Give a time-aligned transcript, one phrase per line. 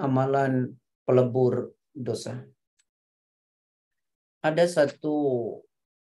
[0.00, 0.72] amalan
[1.04, 2.40] pelebur dosa.
[4.40, 5.12] Ada satu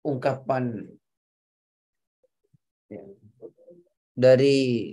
[0.03, 0.91] ungkapan
[2.91, 3.03] ya,
[4.19, 4.91] dari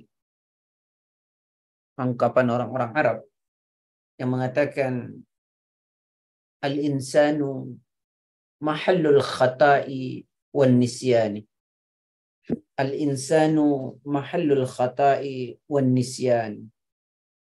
[1.97, 3.17] ungkapan orang-orang Arab
[4.21, 5.21] yang mengatakan
[6.61, 7.73] al-insanu
[8.61, 11.49] mahallul khata'i wan nisyani.
[12.77, 16.69] Al-insanu mahallul khata'i wan nisyani.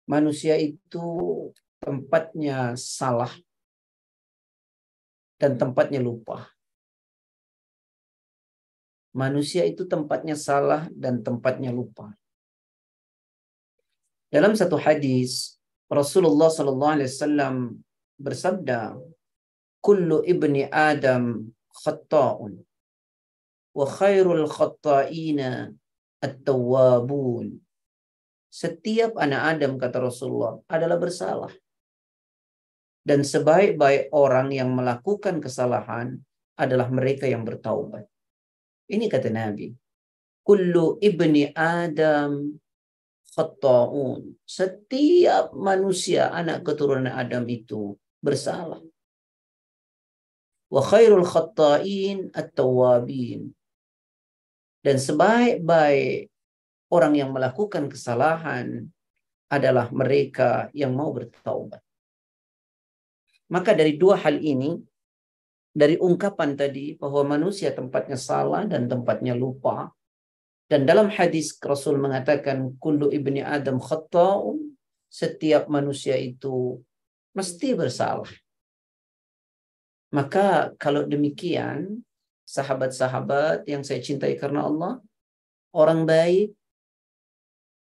[0.06, 1.06] Manusia itu
[1.82, 3.30] tempatnya salah
[5.42, 6.46] dan tempatnya lupa.
[9.10, 12.14] Manusia itu tempatnya salah dan tempatnya lupa.
[14.30, 15.56] Dalam satu hadis
[15.90, 17.54] Rasulullah sallallahu alaihi wasallam
[18.20, 18.94] bersabda,
[19.82, 21.50] "Kullu ibni Adam
[21.82, 22.62] khata'un
[23.72, 25.74] wa khairul khata'ina
[26.22, 27.65] at-tawwabun."
[28.48, 31.52] Setiap anak Adam kata Rasulullah adalah bersalah.
[33.06, 36.18] Dan sebaik-baik orang yang melakukan kesalahan
[36.58, 38.02] adalah mereka yang bertaubat.
[38.90, 39.70] Ini kata Nabi.
[40.42, 42.54] Kullu ibni Adam
[43.34, 44.34] khata'un.
[44.42, 48.82] Setiap manusia anak keturunan Adam itu bersalah.
[50.66, 53.54] Wa khairul khatta'in at-tawwabin.
[54.82, 56.30] Dan sebaik-baik
[56.90, 58.86] orang yang melakukan kesalahan
[59.46, 61.82] adalah mereka yang mau bertaubat.
[63.46, 64.74] Maka dari dua hal ini,
[65.70, 69.94] dari ungkapan tadi bahwa manusia tempatnya salah dan tempatnya lupa.
[70.66, 74.74] Dan dalam hadis Rasul mengatakan kullu ibni Adam khata'un,
[75.06, 76.82] setiap manusia itu
[77.38, 78.26] mesti bersalah.
[80.10, 82.02] Maka kalau demikian,
[82.50, 84.98] sahabat-sahabat yang saya cintai karena Allah,
[85.70, 86.50] orang baik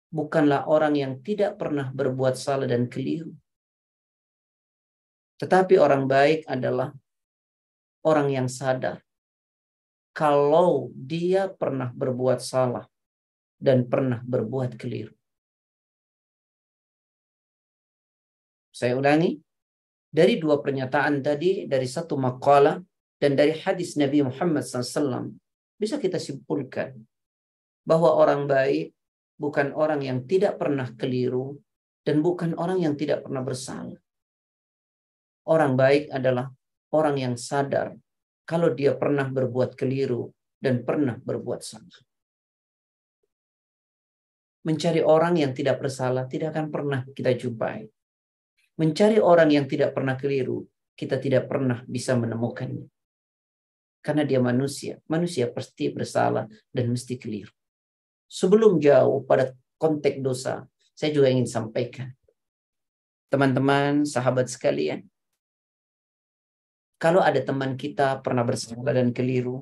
[0.08, 3.31] bukanlah orang yang tidak pernah berbuat salah dan keliru.
[5.38, 6.89] Tetapi orang baik adalah
[8.02, 9.03] orang yang sadar
[10.17, 12.89] kalau dia pernah berbuat salah
[13.61, 15.14] dan pernah berbuat keliru.
[18.73, 19.37] Saya ulangi,
[20.10, 22.81] dari dua pernyataan tadi, dari satu makalah
[23.21, 25.33] dan dari hadis Nabi Muhammad SAW,
[25.77, 26.98] bisa kita simpulkan
[27.86, 28.96] bahwa orang baik
[29.37, 31.55] bukan orang yang tidak pernah keliru
[32.02, 33.98] dan bukan orang yang tidak pernah bersalah.
[35.48, 36.52] Orang baik adalah
[36.92, 37.95] orang yang sadar
[38.43, 42.02] kalau dia pernah berbuat keliru dan pernah berbuat salah.
[44.67, 47.87] Mencari orang yang tidak bersalah tidak akan pernah kita jumpai.
[48.77, 52.83] Mencari orang yang tidak pernah keliru, kita tidak pernah bisa menemukannya.
[54.04, 57.56] Karena dia manusia, manusia pasti bersalah dan mesti keliru.
[58.27, 62.11] Sebelum jauh pada konteks dosa, saya juga ingin sampaikan.
[63.32, 65.08] Teman-teman, sahabat sekalian,
[66.98, 69.61] kalau ada teman kita pernah bersalah dan keliru,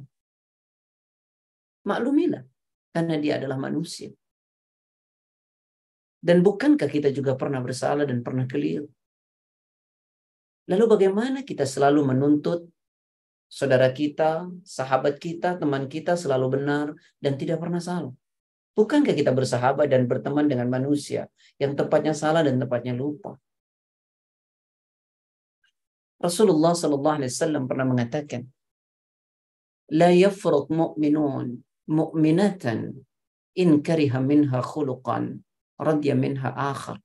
[1.84, 2.48] maklumilah
[2.96, 4.09] karena dia adalah manusia.
[6.25, 8.90] Dan bukankah kita juga pernah bersalah dan pernah keliru?
[10.66, 12.66] Lalu bagaimana kita selalu menuntut
[13.46, 18.16] saudara kita, sahabat kita, teman kita selalu benar dan tidak pernah salah?
[18.75, 23.40] Bukankah kita bersahabat dan berteman dengan manusia yang tempatnya salah dan tempatnya lupa?
[26.19, 28.44] Rasulullah sallallahu alaihi wasallam pernah mengatakan,
[29.96, 31.56] "La yafruq mu'minun
[31.88, 33.00] mu'minatan
[33.56, 35.40] in kariha minha khuluqan
[35.80, 37.00] radya minha akhar."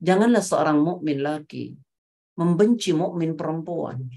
[0.00, 1.76] Janganlah seorang mukmin laki
[2.36, 4.08] membenci mukmin perempuan.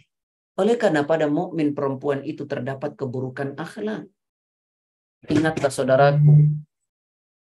[0.60, 4.12] Oleh karena pada mukmin perempuan itu terdapat keburukan akhlak.
[5.28, 6.48] Ingatlah saudaraku,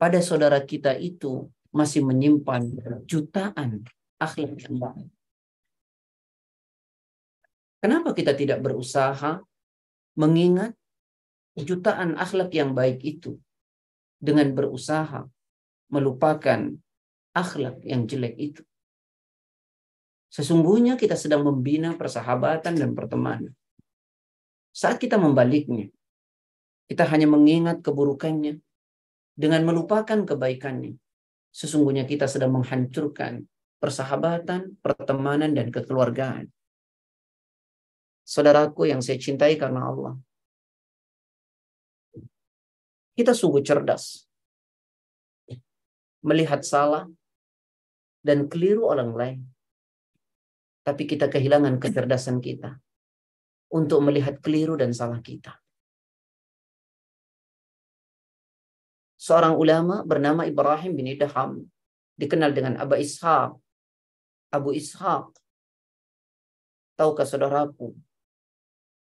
[0.01, 2.65] pada saudara kita itu masih menyimpan
[3.05, 3.85] jutaan
[4.17, 5.09] akhlak yang baik.
[7.81, 9.41] Kenapa kita tidak berusaha
[10.17, 10.73] mengingat
[11.53, 13.37] jutaan akhlak yang baik itu
[14.17, 15.29] dengan berusaha
[15.93, 16.73] melupakan
[17.37, 18.61] akhlak yang jelek itu?
[20.33, 23.53] Sesungguhnya kita sedang membina persahabatan dan pertemanan.
[24.71, 25.91] Saat kita membaliknya,
[26.91, 28.59] kita hanya mengingat keburukannya
[29.39, 30.99] dengan melupakan kebaikannya.
[31.55, 33.47] Sesungguhnya kita sedang menghancurkan
[33.79, 36.51] persahabatan, pertemanan, dan kekeluargaan
[38.31, 40.15] saudaraku yang saya cintai karena Allah.
[43.11, 44.23] Kita sungguh cerdas.
[46.23, 47.09] Melihat salah
[48.23, 49.39] dan keliru orang lain.
[50.81, 52.79] Tapi kita kehilangan kecerdasan kita
[53.69, 55.59] untuk melihat keliru dan salah kita.
[59.21, 61.61] Seorang ulama bernama Ibrahim bin Idham
[62.17, 63.53] dikenal dengan Abu Ishaq.
[64.49, 65.29] Abu Ishaq.
[66.97, 67.93] Tahukah saudaraku?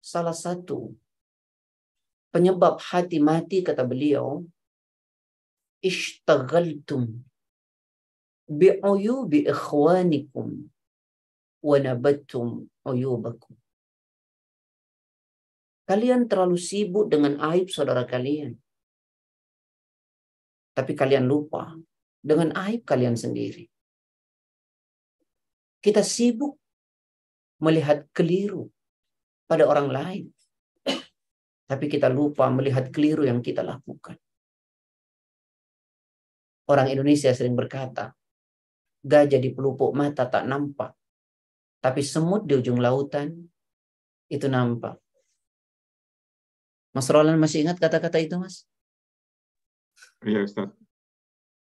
[0.02, 0.90] Salah satu
[2.34, 4.43] penyebab hati mati kata beliau
[5.87, 7.22] ishtaghaltum
[8.50, 10.66] bi'uyubi ikhwanikum
[11.62, 13.55] wa nabattum uyubakum
[15.82, 18.62] Kalian terlalu sibuk dengan aib saudara kalian.
[20.72, 21.76] Tapi kalian lupa
[22.22, 23.69] dengan aib kalian sendiri.
[25.82, 26.56] Kita sibuk
[27.60, 28.70] melihat keliru
[29.50, 30.24] pada orang lain.
[31.66, 34.16] Tapi kita lupa melihat keliru yang kita lakukan.
[36.70, 38.14] Orang Indonesia sering berkata,
[39.02, 40.94] gajah di pelupuk mata tak nampak.
[41.82, 43.34] Tapi semut di ujung lautan
[44.30, 45.02] itu nampak.
[46.94, 48.69] Mas Roland masih ingat kata-kata itu, Mas?
[50.22, 50.70] Iya, Ustaz.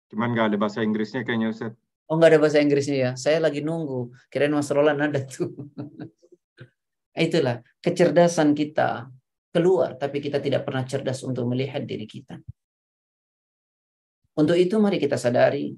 [0.09, 1.73] Cuman nggak ada bahasa Inggrisnya kayaknya, Ustaz.
[2.07, 3.11] Oh, nggak ada bahasa Inggrisnya ya?
[3.19, 4.09] Saya lagi nunggu.
[4.31, 5.51] Kirain Mas Roland ada tuh.
[7.17, 9.09] Itulah kecerdasan kita
[9.51, 12.37] keluar, tapi kita tidak pernah cerdas untuk melihat diri kita.
[14.37, 15.73] Untuk itu mari kita sadari,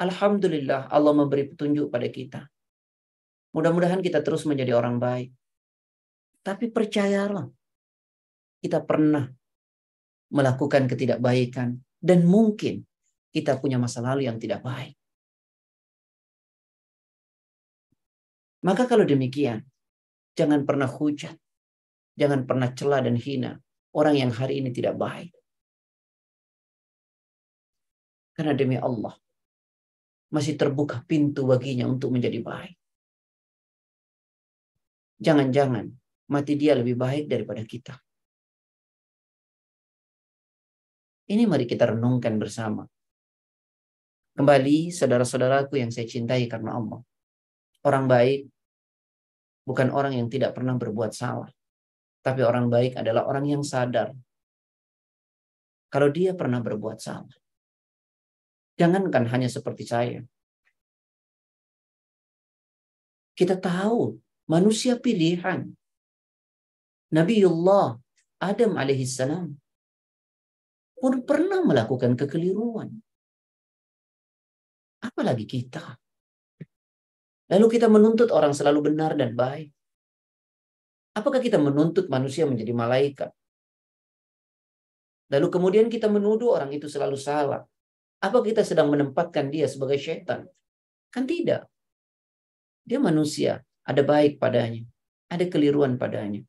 [0.00, 2.40] Alhamdulillah Allah memberi petunjuk pada kita.
[3.52, 5.28] Mudah-mudahan kita terus menjadi orang baik.
[6.40, 7.46] Tapi percayalah,
[8.64, 9.28] kita pernah
[10.32, 12.82] melakukan ketidakbaikan dan mungkin
[13.30, 14.98] kita punya masa lalu yang tidak baik.
[18.62, 19.62] Maka kalau demikian,
[20.34, 21.34] jangan pernah hujat,
[22.18, 23.58] jangan pernah celah dan hina
[23.94, 25.30] orang yang hari ini tidak baik.
[28.32, 29.12] Karena demi Allah,
[30.32, 32.76] masih terbuka pintu baginya untuk menjadi baik.
[35.22, 35.86] Jangan-jangan
[36.32, 37.94] mati dia lebih baik daripada kita.
[41.32, 42.84] Ini mari kita renungkan bersama.
[44.36, 47.00] Kembali saudara-saudaraku yang saya cintai karena Allah.
[47.88, 48.52] Orang baik
[49.64, 51.48] bukan orang yang tidak pernah berbuat salah.
[52.20, 54.12] Tapi orang baik adalah orang yang sadar.
[55.88, 57.32] Kalau dia pernah berbuat salah.
[58.76, 60.20] Jangankan hanya seperti saya.
[63.32, 64.20] Kita tahu
[64.52, 65.64] manusia pilihan.
[67.08, 67.96] Nabiullah
[68.36, 69.61] Adam alaihissalam
[71.02, 72.94] pun pernah melakukan kekeliruan.
[75.02, 75.98] Apalagi kita.
[77.50, 79.74] Lalu kita menuntut orang selalu benar dan baik.
[81.18, 83.34] Apakah kita menuntut manusia menjadi malaikat?
[85.34, 87.66] Lalu kemudian kita menuduh orang itu selalu salah.
[88.22, 90.46] Apa kita sedang menempatkan dia sebagai syaitan?
[91.10, 91.66] Kan tidak.
[92.86, 94.86] Dia manusia, ada baik padanya,
[95.26, 96.46] ada keliruan padanya.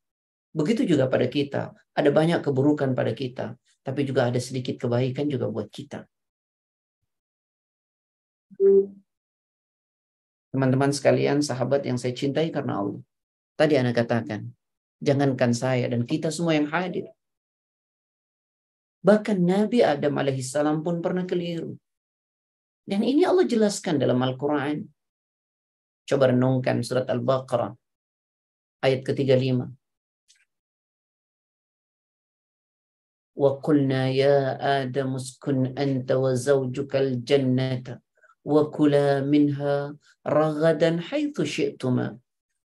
[0.54, 5.52] Begitu juga pada kita, ada banyak keburukan pada kita, tapi juga ada sedikit kebaikan juga
[5.52, 6.08] buat kita.
[10.56, 13.02] Teman-teman sekalian, sahabat yang saya cintai karena Allah.
[13.60, 14.50] Tadi Anda katakan,
[15.04, 17.12] jangankan saya dan kita semua yang hadir.
[19.04, 21.76] Bahkan Nabi Adam alaihissalam pun pernah keliru.
[22.88, 24.88] Dan ini Allah jelaskan dalam Al-Quran.
[26.08, 27.76] Coba renungkan surat Al-Baqarah
[28.84, 29.83] ayat ke-35.
[33.39, 38.01] وقلنا يا آدم اسكن أنت وزوجك الجنة
[38.45, 39.97] وكلا منها
[40.27, 42.19] رغدا حيث شئتما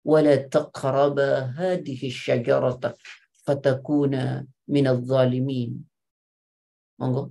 [0.04, 2.94] ولا تقربا هذه الشجرة
[3.46, 5.84] فتكونا من الظالمين
[6.96, 7.28] Monggo.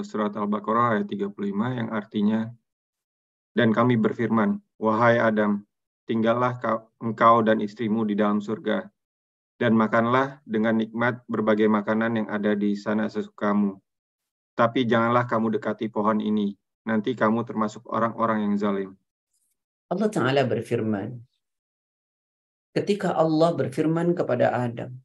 [0.00, 2.40] Surat Al-Baqarah ayat 35 yang artinya
[3.52, 5.60] dan kami berfirman, wahai Adam,
[6.08, 6.56] tinggallah
[7.04, 8.88] engkau dan istrimu di dalam surga
[9.55, 13.79] dan makanlah dengan nikmat berbagai makanan yang ada di sana sesukamu.
[14.55, 16.55] Tapi janganlah kamu dekati pohon ini,
[16.87, 18.91] nanti kamu termasuk orang-orang yang zalim.
[19.91, 21.19] Allah Ta'ala berfirman,
[22.75, 24.95] ketika Allah berfirman kepada Adam,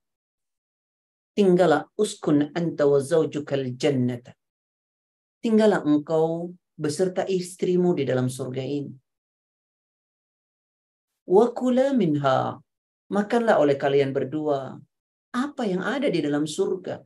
[1.34, 4.34] tinggallah uskun anta wa zawjukal jannata.
[5.40, 8.92] Tinggallah engkau beserta istrimu di dalam surga ini.
[11.30, 12.58] Wa kula minha
[13.10, 14.78] Makanlah oleh kalian berdua
[15.34, 17.02] apa yang ada di dalam surga.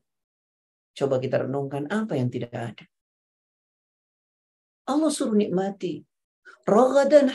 [0.95, 2.85] Coba kita renungkan apa yang tidak ada.
[4.85, 6.05] Allah suruh nikmati.
[6.69, 7.33] Ragadan.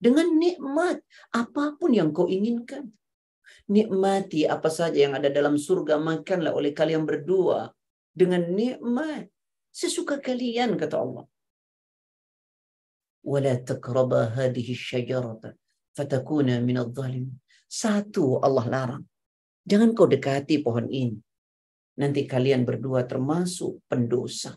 [0.00, 2.88] Dengan nikmat apa pun yang kau inginkan.
[3.66, 7.74] Nikmati apa saja yang ada dalam surga makanlah oleh kalian berdua
[8.14, 9.26] dengan nikmat
[9.74, 11.26] sesuka kalian kata Allah.
[13.20, 15.59] Wala taqraba hadhihi syajarata
[15.94, 17.30] fatakuna minadh zalim.
[17.70, 19.04] Satu Allah larang.
[19.66, 21.18] Jangan kau dekati pohon ini.
[22.00, 24.56] nanti kalian berdua termasuk pendosa.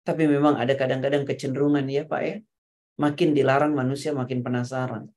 [0.00, 2.40] Tapi memang ada kadang-kadang kecenderungan ya Pak ya.
[2.96, 5.12] Makin dilarang manusia makin penasaran.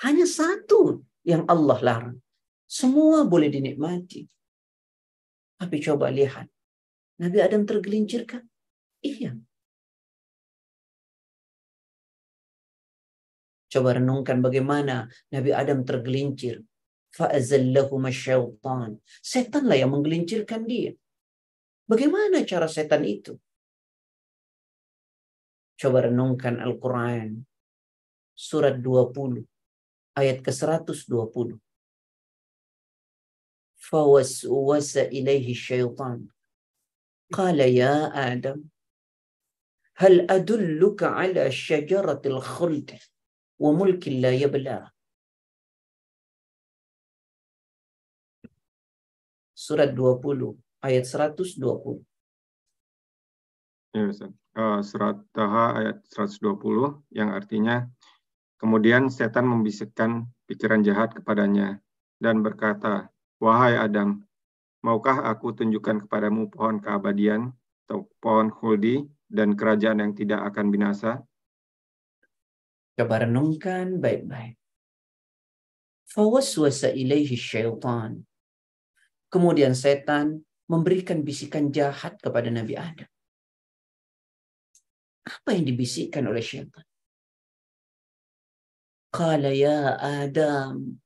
[0.00, 2.16] Hanya satu yang Allah larang.
[2.64, 4.24] Semua boleh dinikmati.
[5.60, 6.48] Tapi coba lihat.
[7.20, 8.40] Nabi Adam tergelincirkan?
[9.04, 9.36] Iya.
[13.70, 16.58] Coba renungkan bagaimana Nabi Adam tergelincir.
[19.22, 20.90] Setanlah yang menggelincirkan dia.
[21.86, 23.38] Bagaimana cara setan itu?
[25.78, 27.46] Coba renungkan Al-Quran.
[28.34, 29.46] Surat 20.
[30.18, 31.58] Ayat ke-120.
[33.78, 36.26] Fawaswasa ilaihi syaitan.
[37.30, 38.66] Qala ya Adam.
[40.02, 42.98] Hal adulluka ala syajaratil khuld
[43.60, 44.88] mulkin la yabla.
[49.52, 52.00] Surat 20 ayat 120.
[53.92, 54.32] Ya, Ustaz.
[54.50, 57.86] Uh, surat Taha ayat 120 yang artinya
[58.58, 61.78] kemudian setan membisikkan pikiran jahat kepadanya
[62.18, 64.26] dan berkata, "Wahai Adam,
[64.82, 67.54] maukah aku tunjukkan kepadamu pohon keabadian
[67.86, 71.22] atau pohon huldi dan kerajaan yang tidak akan binasa?"
[73.00, 74.60] Coba renungkan baik-baik.
[76.12, 78.20] Fawaswasa ilaihi syaitan.
[79.32, 83.08] Kemudian setan memberikan bisikan jahat kepada Nabi Adam.
[85.24, 86.84] Apa yang dibisikkan oleh syaitan?
[89.08, 91.00] Qala ya Adam.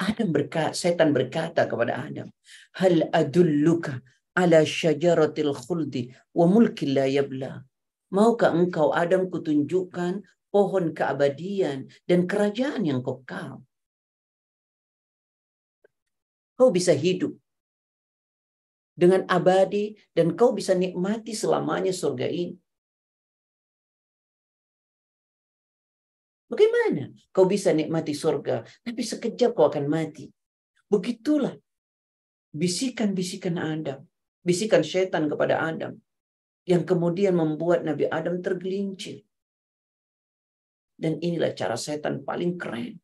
[0.00, 2.32] Adam berkata, setan berkata kepada Adam,
[2.80, 4.00] Hal adulluka
[4.32, 7.60] ala syajaratil khuldi wa mulki la yabla.
[8.08, 13.64] Maukah engkau Adam kutunjukkan pohon keabadian dan kerajaan yang kekal?
[16.52, 17.32] Kau bisa hidup
[18.92, 22.56] dengan abadi dan kau bisa nikmati selamanya surga ini.
[26.52, 30.28] Bagaimana kau bisa nikmati surga, tapi sekejap kau akan mati.
[30.84, 31.56] Begitulah
[32.52, 34.04] bisikan-bisikan Adam,
[34.44, 35.96] bisikan setan kepada Adam,
[36.68, 39.24] yang kemudian membuat Nabi Adam tergelincir.
[41.02, 42.94] Dan inilah cara setan paling keren.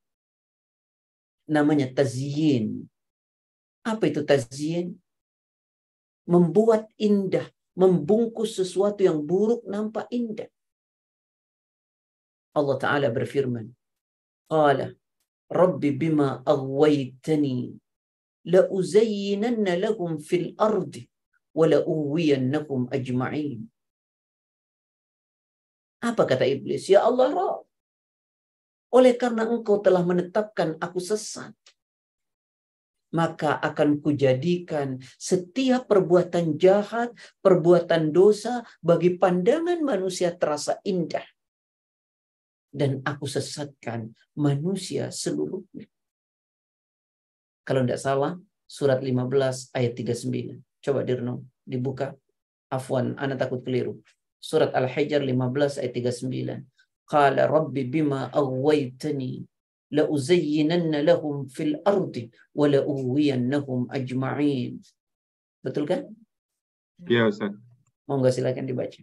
[1.51, 2.87] Namanya tazyin.
[3.83, 4.95] Apa itu tazyin?
[6.29, 10.53] membuat indah, membungkus sesuatu yang buruk nampak indah.
[12.53, 13.73] Allah Ta'ala berfirman,
[14.53, 14.93] Qala,
[15.49, 17.73] Rabbi bima aghwaytani,
[18.45, 21.09] la'uzayyinanna lahum fil ardi,
[21.57, 21.65] wa
[22.93, 23.65] ajma'in.
[26.05, 26.93] Apa kata iblis?
[26.93, 27.58] Ya Allah, Rabb.
[28.89, 31.53] Oleh karena engkau telah menetapkan aku sesat,
[33.13, 41.25] maka akan kujadikan setiap perbuatan jahat, perbuatan dosa bagi pandangan manusia terasa indah.
[42.69, 45.89] Dan aku sesatkan manusia seluruhnya.
[47.65, 48.33] Kalau tidak salah,
[48.69, 50.61] surat 15 ayat 39.
[50.85, 52.17] Coba direnung, dibuka.
[52.69, 54.01] Afwan, anak takut keliru.
[54.37, 56.78] Surat Al-Hijr 15 ayat 39.
[57.09, 59.41] Qala rabbi bima awaitani
[59.97, 64.77] la'uzayyinanna lahum fil ardi wa la'uwiyannahum ajma'in.
[65.65, 66.05] Betul kan?
[67.09, 67.57] Iya, Ustaz.
[68.05, 69.01] Monggo silakan dibaca.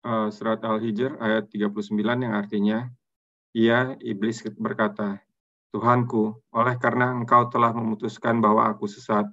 [0.00, 2.88] Uh, surat Al-Hijr ayat 39 yang artinya,
[3.52, 5.20] Ia, Iblis berkata,
[5.70, 9.28] Tuhanku, oleh karena engkau telah memutuskan bahwa aku sesat,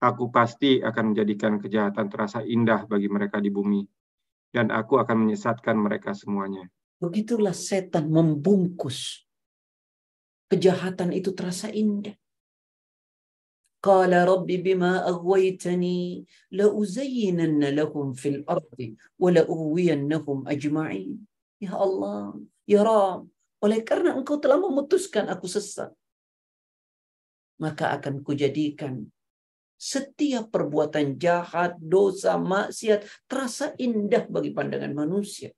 [0.00, 3.84] aku pasti akan menjadikan kejahatan terasa indah bagi mereka di bumi,
[4.50, 6.66] dan aku akan menyesatkan mereka semuanya.
[7.02, 9.26] Begitulah setan membungkus
[10.46, 12.14] kejahatan itu terasa indah.
[13.82, 16.22] Qala rabbi bima aghwaytani
[16.54, 21.18] la uzayyinanna lahum fil ardi wa la uwiyannahum ajma'in.
[21.58, 22.38] Ya Allah,
[22.70, 23.26] ya Rabb,
[23.58, 25.90] oleh karena engkau telah memutuskan aku sesat,
[27.58, 29.10] maka akan kujadikan
[29.74, 35.50] setiap perbuatan jahat, dosa, maksiat terasa indah bagi pandangan manusia.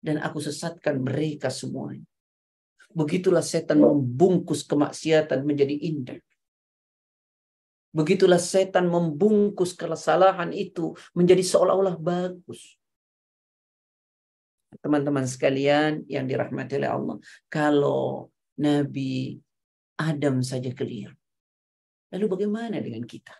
[0.00, 2.08] Dan aku sesatkan mereka semuanya.
[2.90, 6.18] Begitulah setan membungkus kemaksiatan menjadi indah.
[7.90, 12.78] Begitulah setan membungkus kesalahan itu menjadi seolah-olah bagus.
[14.78, 17.16] Teman-teman sekalian yang dirahmati oleh Allah,
[17.50, 19.42] kalau Nabi
[19.98, 21.18] Adam saja keliru,
[22.14, 23.34] lalu bagaimana dengan kita?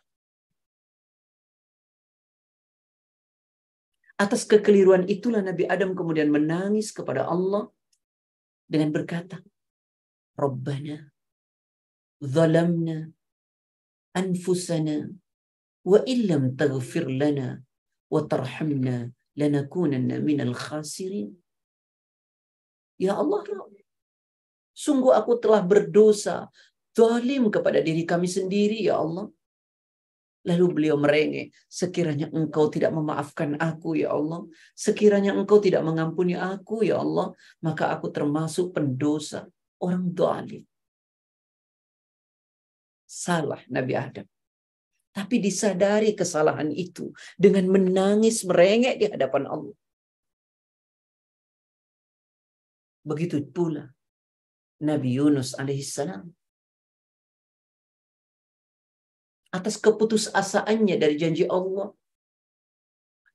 [4.21, 7.73] Atas kekeliruan itulah Nabi Adam kemudian menangis kepada Allah
[8.69, 9.41] dengan berkata,
[10.37, 11.09] Rabbana,
[12.21, 13.09] zalamna,
[14.13, 15.09] anfusana,
[15.89, 17.65] wa illam taghfir lana,
[18.13, 19.09] wa tarhamna,
[19.41, 21.33] lanakunanna minal khasirin.
[23.01, 23.41] Ya Allah,
[24.77, 26.53] sungguh aku telah berdosa,
[26.93, 29.33] zalim kepada diri kami sendiri, ya Allah.
[30.41, 34.49] Lalu beliau merengek, sekiranya engkau tidak memaafkan aku, ya Allah.
[34.73, 37.37] Sekiranya engkau tidak mengampuni aku, ya Allah.
[37.61, 39.45] Maka aku termasuk pendosa,
[39.85, 40.65] orang zalim.
[43.05, 44.27] Salah Nabi Adam.
[45.11, 49.77] Tapi disadari kesalahan itu dengan menangis merengek di hadapan Allah.
[53.03, 53.91] Begitu pula
[54.81, 56.31] Nabi Yunus alaihissalam.
[59.51, 61.91] Atas keputusasaannya dari janji Allah.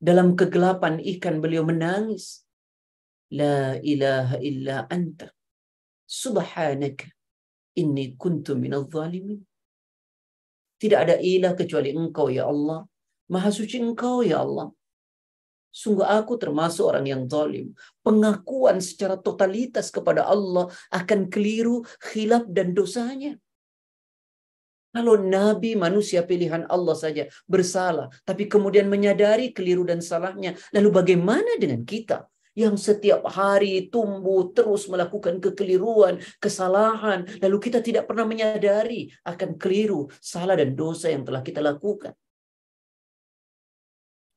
[0.00, 2.44] Dalam kegelapan ikan beliau menangis.
[3.32, 5.28] La ilaha illa anta.
[6.08, 7.08] Subhanaka.
[7.76, 9.44] Inni kuntu minal zalimin.
[10.76, 12.84] Tidak ada ilah kecuali engkau ya Allah.
[13.32, 14.72] Maha suci engkau ya Allah.
[15.76, 17.76] Sungguh aku termasuk orang yang zalim.
[18.00, 23.36] Pengakuan secara totalitas kepada Allah akan keliru, khilaf dan dosanya.
[24.96, 31.60] Kalau Nabi manusia pilihan Allah saja bersalah, tapi kemudian menyadari keliru dan salahnya, lalu bagaimana
[31.60, 32.24] dengan kita?
[32.56, 40.08] yang setiap hari tumbuh terus melakukan kekeliruan, kesalahan, lalu kita tidak pernah menyadari akan keliru,
[40.24, 42.16] salah dan dosa yang telah kita lakukan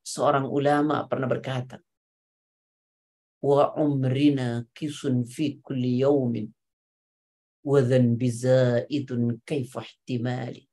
[0.09, 1.77] seorang ulama pernah berkata,
[3.45, 6.49] wa umrina kisun fi kulli yawmin
[7.63, 10.63] dhanbi zaidun kaifa ihtimali.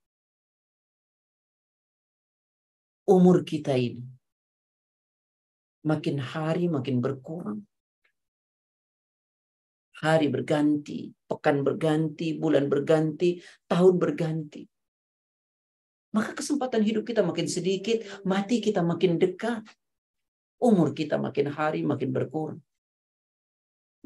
[3.07, 4.03] Umur kita ini
[5.87, 7.63] makin hari makin berkurang.
[9.97, 14.67] Hari berganti, pekan berganti, bulan berganti, tahun berganti.
[16.13, 19.65] Maka kesempatan hidup kita makin sedikit, mati kita makin dekat.
[20.61, 22.61] Umur kita makin hari makin berkurang.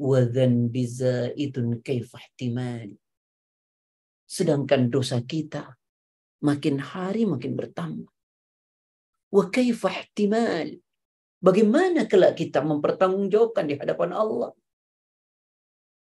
[0.01, 2.25] Wadhan biza itun kaifah
[4.25, 5.77] Sedangkan dosa kita
[6.41, 8.09] makin hari makin bertambah.
[9.29, 10.09] Wa kaifah
[11.41, 14.53] Bagaimana kelak kita mempertanggungjawabkan di hadapan Allah?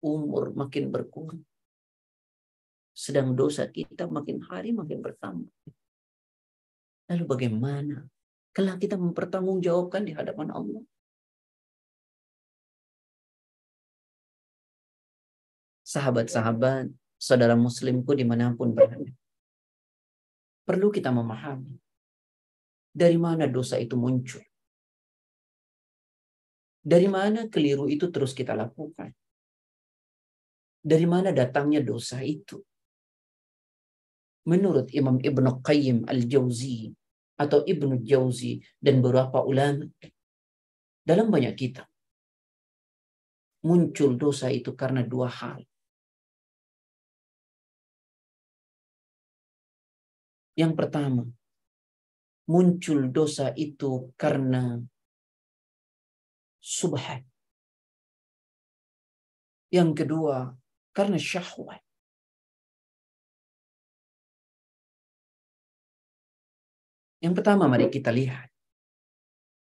[0.04, 1.44] Umur makin berkurang.
[2.96, 5.52] Sedang dosa kita makin hari makin bertambah.
[7.12, 8.08] Lalu bagaimana?
[8.56, 10.84] Kelak kita mempertanggungjawabkan di hadapan Allah.
[15.96, 19.08] Sahabat-sahabat, saudara muslimku di mana pun berada.
[20.68, 21.80] Perlu kita memahami
[22.92, 24.44] dari mana dosa itu muncul.
[26.84, 29.16] Dari mana keliru itu terus kita lakukan.
[30.84, 32.60] Dari mana datangnya dosa itu.
[34.52, 36.92] Menurut Imam Ibn Qayyim Al-Jauzi
[37.40, 39.88] atau Ibnu Jauzi dan beberapa ulama
[41.08, 41.88] dalam banyak kitab
[43.66, 45.66] muncul dosa itu karena dua hal.
[50.56, 51.24] Yang pertama,
[52.48, 54.80] muncul dosa itu karena
[56.64, 57.28] subhat.
[59.68, 60.56] Yang kedua,
[60.96, 61.84] karena syahwat.
[67.20, 68.48] Yang pertama mari kita lihat.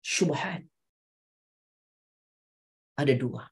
[0.01, 0.65] Subhat.
[2.97, 3.45] Ada dua.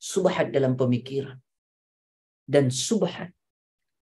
[0.00, 1.38] Subhat dalam pemikiran.
[2.42, 3.30] Dan subhat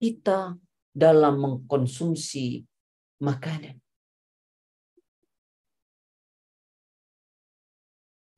[0.00, 0.56] kita
[0.94, 2.62] dalam mengkonsumsi
[3.18, 3.76] makanan.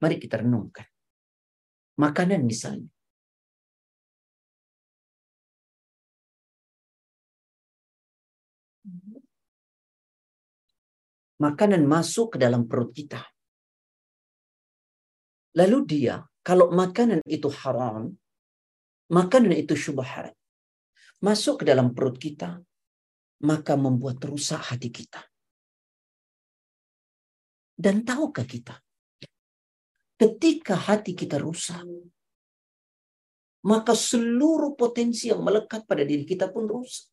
[0.00, 0.88] Mari kita renungkan.
[2.00, 2.96] Makanan misalnya.
[11.36, 13.20] makanan masuk ke dalam perut kita.
[15.56, 18.12] Lalu dia, kalau makanan itu haram,
[19.08, 20.36] makanan itu syubhat,
[21.22, 22.60] masuk ke dalam perut kita,
[23.44, 25.20] maka membuat rusak hati kita.
[27.76, 28.80] Dan tahukah kita,
[30.16, 31.84] ketika hati kita rusak,
[33.66, 37.10] maka seluruh potensi yang melekat pada diri kita pun rusak.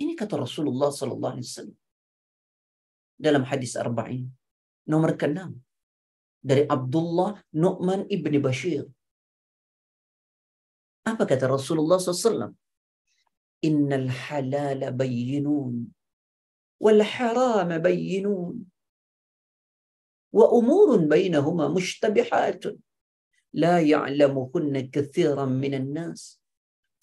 [0.00, 1.78] Ini kata Rasulullah sallallahu alaihi wasallam.
[3.14, 4.26] Dalam hadis arba'in.
[4.90, 5.54] Nomor ke-6.
[6.44, 8.84] Dari Abdullah Nu'man ibni Bashir.
[11.04, 12.56] Apa kata Rasulullah SAW?
[13.60, 15.92] Innal halala bayyinun.
[16.80, 18.64] Wal haram bayyinun.
[20.32, 22.80] Wa umurun bainahuma mushtabihatun.
[23.54, 26.40] La ya'lamuhunna kathiran minan nas.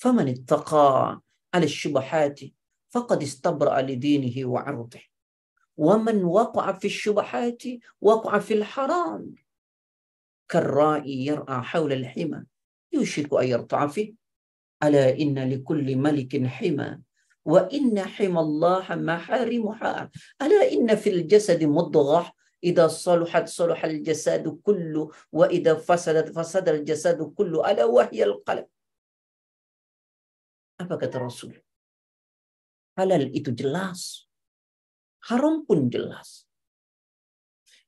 [0.02, 1.22] Faman ittaqa
[1.54, 2.52] ala syubahati
[2.90, 5.08] faqad istabra'a li dinihi wa 'irdihi.
[5.78, 9.30] Wa man waqa'a fi syubahati waqa'a fil haram.
[10.50, 12.51] Karra'i yar'a hawla al-hima
[12.93, 14.15] yushiku an yarta'a fi.
[14.81, 17.01] Ala inna likulli malikin hima
[17.45, 20.11] wa inna himallaha maharimuha.
[20.39, 22.31] Ala inna fil jasadi mudghah
[22.65, 28.67] إذا صلحت صلح الجسد كله وإذا فسدت فسد الجسد كله ألا وهي القلب
[30.77, 31.57] apa kata Rasul
[33.01, 34.29] halal itu jelas
[35.25, 36.45] haram pun jelas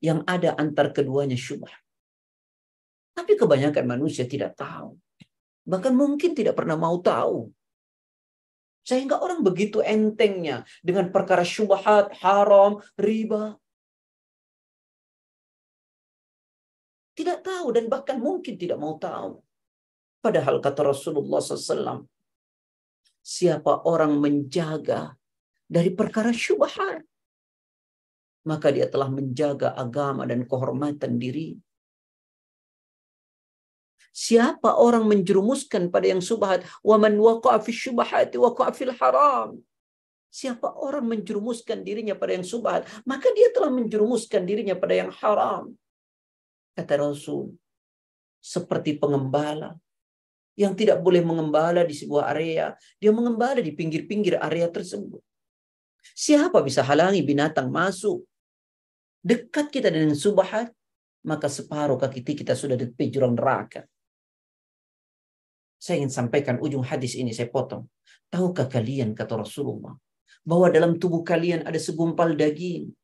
[0.00, 1.76] yang ada antar keduanya syubhat
[3.13, 4.97] tapi kebanyakan manusia tidak tahu
[5.63, 7.49] bahkan mungkin tidak pernah mau tahu
[8.83, 13.55] sehingga orang begitu entengnya dengan perkara syubhat, haram, riba,
[17.13, 19.37] Tidak tahu dan bahkan mungkin tidak mau tahu.
[20.17, 22.09] Padahal kata Rasulullah SAW,
[23.21, 25.13] siapa orang menjaga
[25.69, 27.05] dari perkara syubhat,
[28.49, 31.53] maka dia telah menjaga agama dan kehormatan diri.
[34.13, 39.57] Siapa orang menjerumuskan pada yang subhat, wa man waqa'a fi syubhati waqa'a fil haram.
[40.29, 45.73] Siapa orang menjerumuskan dirinya pada yang subhat, maka dia telah menjerumuskan dirinya pada yang haram.
[46.77, 47.57] Kata Rasul,
[48.37, 49.77] seperti pengembala
[50.53, 55.21] yang tidak boleh mengembala di sebuah area, dia mengembala di pinggir-pinggir area tersebut.
[56.13, 58.21] Siapa bisa halangi binatang masuk?
[59.25, 60.69] Dekat kita dengan subahat,
[61.25, 63.89] maka separuh kaki kita sudah di jurang neraka.
[65.83, 67.83] Saya ingin sampaikan ujung hadis ini, saya potong.
[68.31, 69.99] Tahukah kalian, kata Rasulullah,
[70.47, 72.95] bahwa dalam tubuh kalian ada segumpal daging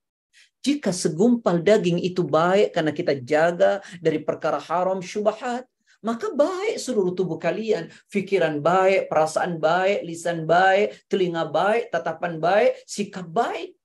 [0.59, 5.63] jika segumpal daging itu baik karena kita jaga dari perkara haram syubhat,
[6.03, 7.87] maka baik seluruh tubuh kalian.
[8.11, 13.78] Pikiran baik, perasaan baik, lisan baik, telinga baik, tatapan baik, sikap baik.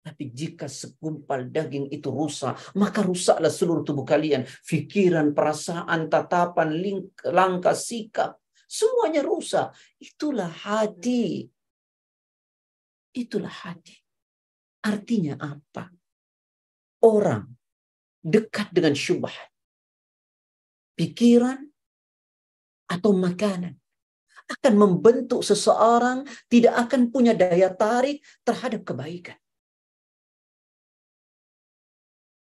[0.00, 4.48] Tapi jika segumpal daging itu rusak, maka rusaklah seluruh tubuh kalian.
[4.64, 6.72] Pikiran, perasaan, tatapan,
[7.28, 8.40] langkah, sikap.
[8.64, 9.76] Semuanya rusak.
[10.00, 11.44] Itulah hati.
[13.12, 13.96] Itulah hati.
[14.80, 15.92] Artinya apa?
[17.04, 17.52] Orang
[18.24, 19.52] dekat dengan syubhat.
[20.96, 21.60] Pikiran
[22.88, 23.76] atau makanan
[24.50, 29.39] akan membentuk seseorang tidak akan punya daya tarik terhadap kebaikan.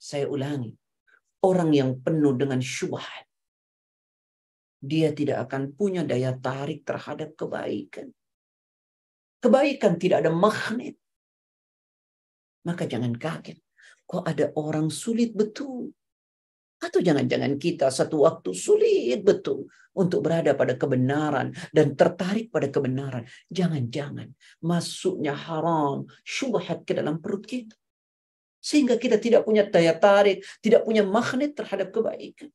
[0.08, 0.72] Saya ulangi,
[1.44, 3.28] orang yang penuh dengan syubhat,
[4.80, 8.08] dia tidak akan punya daya tarik terhadap kebaikan.
[9.44, 10.96] Kebaikan tidak ada magnet
[12.68, 13.56] maka jangan kaget.
[14.04, 15.88] Kok ada orang sulit betul?
[16.78, 19.66] Atau jangan-jangan kita satu waktu sulit betul
[19.98, 23.26] untuk berada pada kebenaran dan tertarik pada kebenaran.
[23.50, 24.30] Jangan-jangan
[24.62, 27.74] masuknya haram, syubhat ke dalam perut kita.
[28.58, 32.50] Sehingga kita tidak punya daya tarik, tidak punya magnet terhadap kebaikan.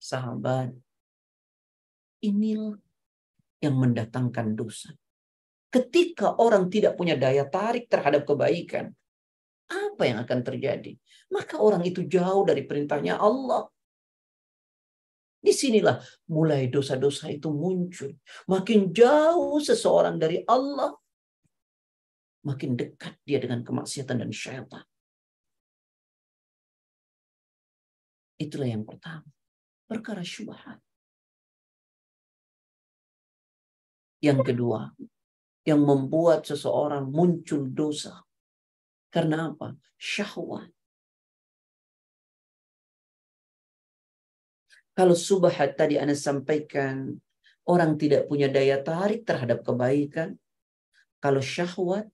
[0.00, 0.72] Sahabat,
[2.24, 2.80] inilah
[3.60, 4.90] yang mendatangkan dosa.
[5.70, 8.90] Ketika orang tidak punya daya tarik terhadap kebaikan,
[9.70, 10.98] apa yang akan terjadi?
[11.30, 13.70] Maka orang itu jauh dari perintahnya Allah.
[15.40, 18.12] Di sinilah mulai dosa-dosa itu muncul.
[18.50, 20.92] Makin jauh seseorang dari Allah,
[22.40, 24.84] makin dekat dia dengan kemaksiatan dan syaitan.
[28.40, 29.28] Itulah yang pertama.
[29.84, 30.80] Perkara syubhat.
[34.20, 34.92] Yang kedua,
[35.64, 38.24] yang membuat seseorang muncul dosa.
[39.12, 39.76] Karena apa?
[40.00, 40.72] Syahwat.
[44.96, 47.16] Kalau subhat tadi Anda sampaikan,
[47.64, 50.36] orang tidak punya daya tarik terhadap kebaikan.
[51.20, 52.08] Kalau syahwat,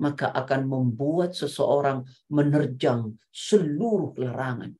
[0.00, 4.72] maka akan membuat seseorang menerjang seluruh larangan.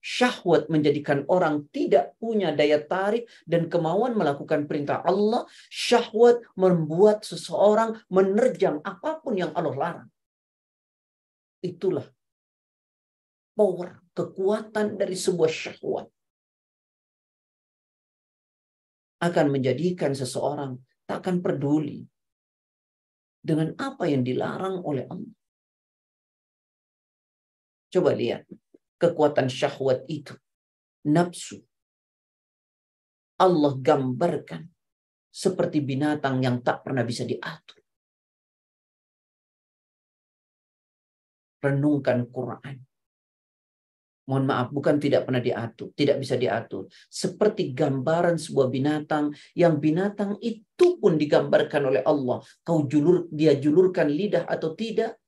[0.00, 5.44] Syahwat menjadikan orang tidak punya daya tarik dan kemauan melakukan perintah Allah.
[5.68, 10.08] Syahwat membuat seseorang menerjang apa pun yang Allah larang.
[11.60, 12.08] Itulah
[13.52, 16.08] power, kekuatan dari sebuah syahwat.
[19.20, 22.06] Akan menjadikan seseorang tak akan peduli
[23.42, 25.34] dengan apa yang dilarang oleh Allah.
[27.90, 28.46] Coba lihat
[28.94, 30.38] kekuatan syahwat itu.
[31.10, 31.58] Nafsu.
[33.42, 34.70] Allah gambarkan
[35.34, 37.82] seperti binatang yang tak pernah bisa diatur.
[41.58, 42.89] Renungkan Quran.
[44.30, 46.86] Mohon maaf, bukan tidak pernah diatur, tidak bisa diatur.
[47.10, 52.38] Seperti gambaran sebuah binatang yang binatang itu pun digambarkan oleh Allah.
[52.62, 55.18] Kau julur, dia julurkan lidah atau tidak,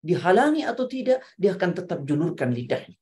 [0.00, 2.96] dihalangi atau tidak, dia akan tetap julurkan lidahnya.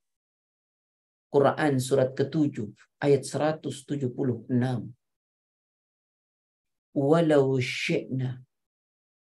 [1.31, 2.66] Quran surat ke-7
[3.07, 4.50] ayat 176.
[6.96, 8.40] Walau syi'na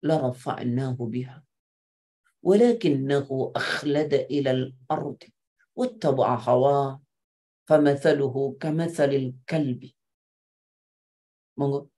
[0.02, 1.40] la rafa'nahu biha.
[3.54, 5.30] Akhlada ila al-ardi
[5.78, 7.00] wattaba'a hawa
[7.68, 9.94] famathaluhu kamathalil kalbi.
[11.58, 11.90] Monggo.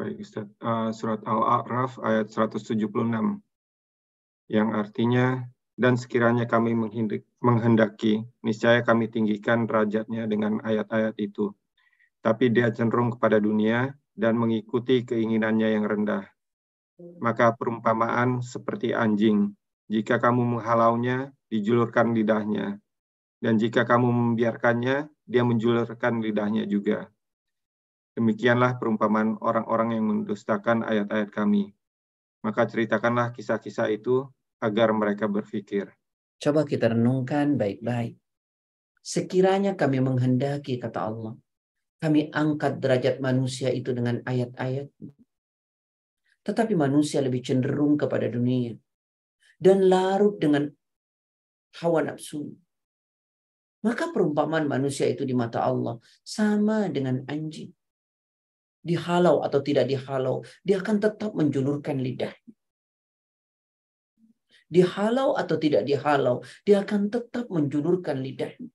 [0.00, 2.88] Baik Ustaz, uh, surat Al-A'raf ayat 176
[4.48, 5.44] yang artinya
[5.76, 6.72] dan sekiranya kami
[7.44, 11.52] menghendaki, niscaya kami tinggikan derajatnya dengan ayat-ayat itu.
[12.20, 16.28] Tapi dia cenderung kepada dunia dan mengikuti keinginannya yang rendah.
[17.20, 19.56] Maka perumpamaan seperti anjing,
[19.88, 22.76] jika kamu menghalaunya, dijulurkan lidahnya.
[23.40, 27.08] Dan jika kamu membiarkannya, dia menjulurkan lidahnya juga.
[28.12, 31.72] Demikianlah perumpamaan orang-orang yang mendustakan ayat-ayat kami.
[32.44, 34.28] Maka ceritakanlah kisah-kisah itu
[34.60, 35.88] agar mereka berpikir.
[36.36, 38.20] Coba kita renungkan baik-baik.
[39.00, 41.32] Sekiranya kami menghendaki, kata Allah,
[42.00, 44.88] kami angkat derajat manusia itu dengan ayat-ayat.
[46.40, 48.72] Tetapi manusia lebih cenderung kepada dunia.
[49.60, 50.64] Dan larut dengan
[51.84, 52.48] hawa nafsu.
[53.84, 57.68] Maka perumpamaan manusia itu di mata Allah sama dengan anjing
[58.80, 62.52] dihalau atau tidak dihalau, dia akan tetap menjulurkan lidahnya.
[64.70, 68.70] Dihalau atau tidak dihalau, dia akan tetap menjulurkan lidahnya.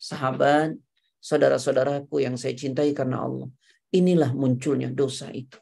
[0.00, 0.80] Sahabat,
[1.26, 3.50] saudara-saudaraku yang saya cintai karena Allah,
[3.90, 5.58] inilah munculnya dosa itu.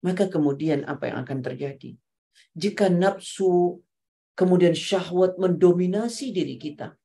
[0.00, 1.92] Maka kemudian apa yang akan terjadi?
[2.56, 3.80] Jika nafsu
[4.32, 6.96] kemudian syahwat mendominasi diri kita,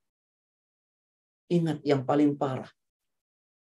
[1.51, 2.71] ingat yang paling parah,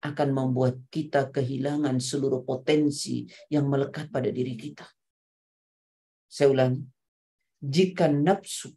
[0.04, 4.84] akan membuat kita kehilangan seluruh potensi yang melekat pada diri kita.
[6.28, 6.84] Saya ulangi,
[7.64, 8.68] jika nafsu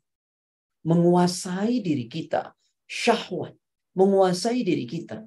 [0.87, 2.55] menguasai diri kita,
[2.87, 3.59] syahwat
[3.97, 5.25] menguasai diri kita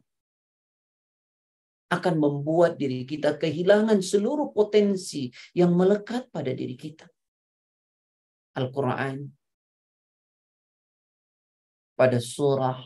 [1.91, 5.27] akan membuat diri kita kehilangan seluruh potensi
[5.59, 7.11] yang melekat pada diri kita.
[8.55, 9.27] Al-Quran
[11.99, 12.79] pada surah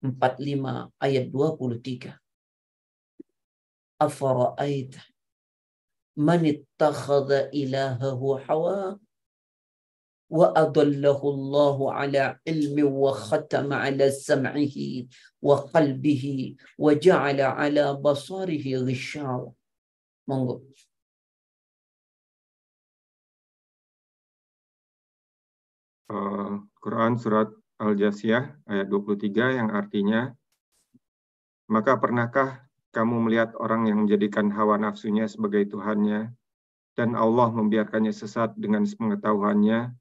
[0.00, 2.16] 45 ayat 23.
[4.00, 5.04] Afara'aita
[6.16, 8.96] manittakhadha ilahahu hawa'a
[10.31, 14.77] وأضله الله على علم وختم على سمعه
[15.41, 16.23] وقلبه
[16.79, 19.51] وجعل على بصره غشاوة
[20.21, 20.63] monggo
[26.07, 30.31] uh, Quran surat Al-Jasiyah ayat 23 yang artinya
[31.67, 36.35] maka pernahkah kamu melihat orang yang menjadikan hawa nafsunya sebagai Tuhannya,
[36.99, 39.95] dan Allah membiarkannya sesat dengan pengetahuannya,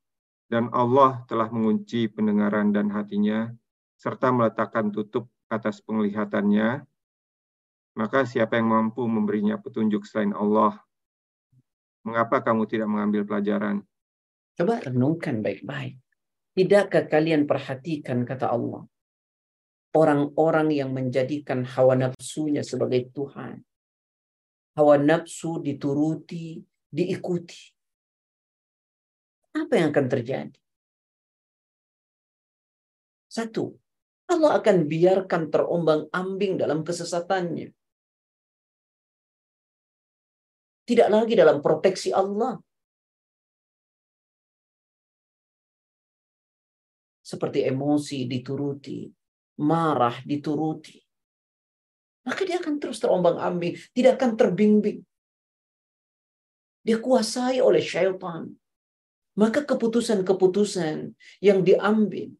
[0.55, 3.51] dan Allah telah mengunci pendengaran dan hatinya,
[3.99, 6.87] serta meletakkan tutup atas penglihatannya,
[7.99, 10.79] maka siapa yang mampu memberinya petunjuk selain Allah?
[12.07, 13.83] Mengapa kamu tidak mengambil pelajaran?
[14.55, 15.99] Coba renungkan baik-baik.
[16.55, 18.87] Tidakkah kalian perhatikan kata Allah?
[19.95, 23.63] orang-orang yang menjadikan hawa nafsunya sebagai Tuhan.
[24.75, 26.59] Hawa nafsu dituruti,
[26.91, 27.71] diikuti.
[29.55, 30.59] Apa yang akan terjadi?
[33.31, 33.79] Satu,
[34.27, 37.71] Allah akan biarkan terombang-ambing dalam kesesatannya.
[40.85, 42.59] Tidak lagi dalam proteksi Allah.
[47.25, 49.09] Seperti emosi dituruti,
[49.65, 50.93] marah dituruti,
[52.25, 55.01] maka dia akan terus terombang-ambing, tidak akan terbimbing.
[56.85, 58.53] Dia kuasai oleh syaitan.
[59.35, 61.11] Maka keputusan-keputusan
[61.43, 62.31] yang diambil,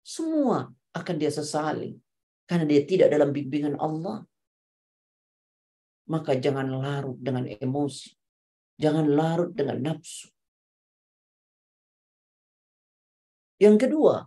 [0.00, 2.00] semua akan dia sesali.
[2.48, 4.24] Karena dia tidak dalam bimbingan Allah.
[6.08, 8.16] Maka jangan larut dengan emosi.
[8.80, 10.32] Jangan larut dengan nafsu.
[13.60, 14.24] Yang kedua,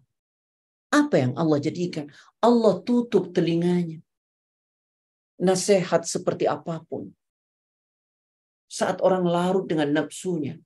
[0.91, 2.13] apa yang Allah jadikan?
[2.43, 4.03] Allah tutup telinganya.
[5.41, 7.09] Nasihat seperti apa pun.
[8.69, 10.61] Saat orang larut dengan nafsunya,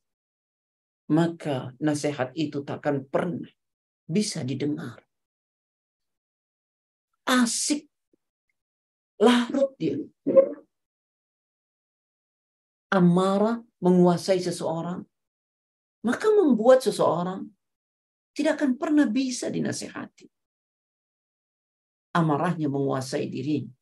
[1.12, 3.50] maka nasihat itu takkan pernah
[4.06, 5.02] bisa didengar.
[7.26, 7.90] Asik
[9.22, 9.98] larut dia.
[12.96, 15.04] amarah menguasai seseorang,
[16.08, 17.44] maka membuat seseorang
[18.32, 20.32] tidak akan pernah bisa dinasehati.
[22.16, 23.76] Amarahnya menguasai dirinya.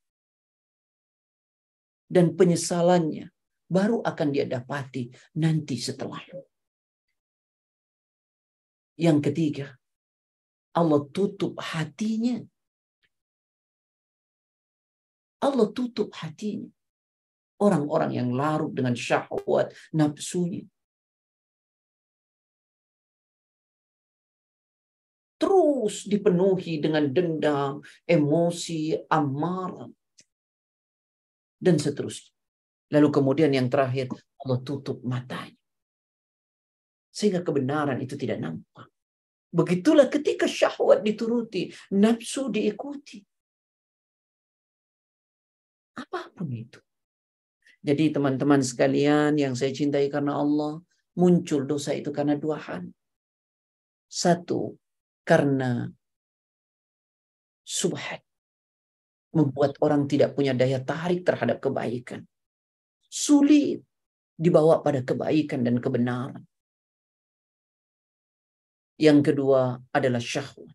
[2.10, 3.30] Dan penyesalannya
[3.70, 6.53] baru akan dia dapati nanti setelahnya.
[8.94, 9.68] Yang ketiga,
[10.74, 12.42] Allah tutup hatinya.
[15.42, 16.70] Allah tutup hatinya.
[17.62, 20.66] Orang-orang yang larut dengan syahwat nafsunya.
[25.38, 29.92] Terus dipenuhi dengan dendam, emosi, amarah,
[31.60, 32.32] dan seterusnya.
[32.92, 34.12] Lalu kemudian yang terakhir,
[34.44, 35.63] Allah tutup matanya.
[37.14, 38.90] Sehingga kebenaran itu tidak nampak.
[39.54, 43.22] Begitulah ketika syahwat dituruti, nafsu diikuti.
[45.94, 46.82] Apa pun itu.
[47.86, 50.82] Jadi teman-teman sekalian yang saya cintai karena Allah,
[51.20, 52.90] muncul dosa itu karena dua hal.
[54.10, 54.74] Satu,
[55.22, 55.86] karena
[57.62, 58.26] subhat.
[59.34, 62.22] Membuat orang tidak punya daya tarik terhadap kebaikan.
[63.10, 63.82] Sulit
[64.34, 66.46] dibawa pada kebaikan dan kebenaran.
[68.98, 70.74] Yang kedua adalah syahwat.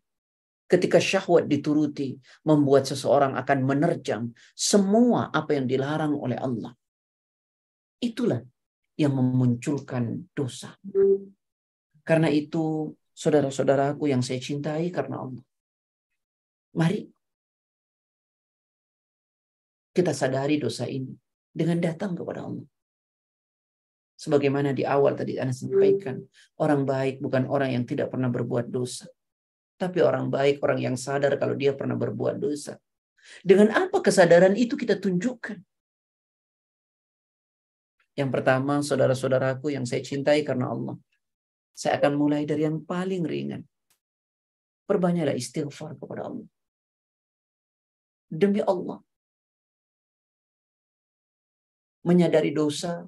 [0.69, 2.13] Ketika syahwat dituruti,
[2.45, 6.77] membuat seseorang akan menerjang semua apa yang dilarang oleh Allah.
[7.97, 8.39] Itulah
[8.99, 10.77] yang memunculkan dosa.
[12.05, 15.43] Karena itu, saudara-saudaraku yang saya cintai karena Allah.
[16.77, 17.01] Mari
[19.89, 21.11] kita sadari dosa ini
[21.49, 22.63] dengan datang kepada Allah.
[24.19, 26.19] Sebagaimana di awal tadi Anda sampaikan,
[26.59, 29.07] orang baik bukan orang yang tidak pernah berbuat dosa.
[29.79, 32.75] Tapi orang baik, orang yang sadar kalau dia pernah berbuat dosa.
[33.39, 35.63] Dengan apa kesadaran itu kita tunjukkan?
[38.19, 40.99] Yang pertama, saudara-saudaraku yang saya cintai karena Allah.
[41.71, 43.63] Saya akan mulai dari yang paling ringan.
[44.83, 46.47] Perbanyaklah istighfar kepada Allah.
[48.27, 48.99] Demi Allah.
[52.03, 53.07] Menyadari dosa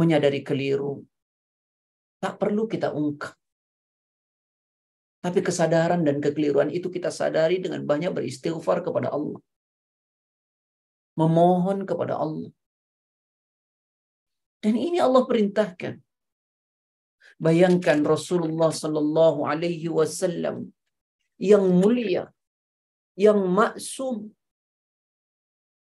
[0.00, 1.04] menyadari keliru.
[2.24, 3.36] Tak perlu kita ungkap.
[5.20, 9.40] Tapi kesadaran dan kekeliruan itu kita sadari dengan banyak beristighfar kepada Allah.
[11.20, 12.48] Memohon kepada Allah.
[14.64, 15.94] Dan ini Allah perintahkan.
[17.40, 20.56] Bayangkan Rasulullah Sallallahu Alaihi Wasallam
[21.40, 22.28] yang mulia,
[23.16, 24.28] yang maksum,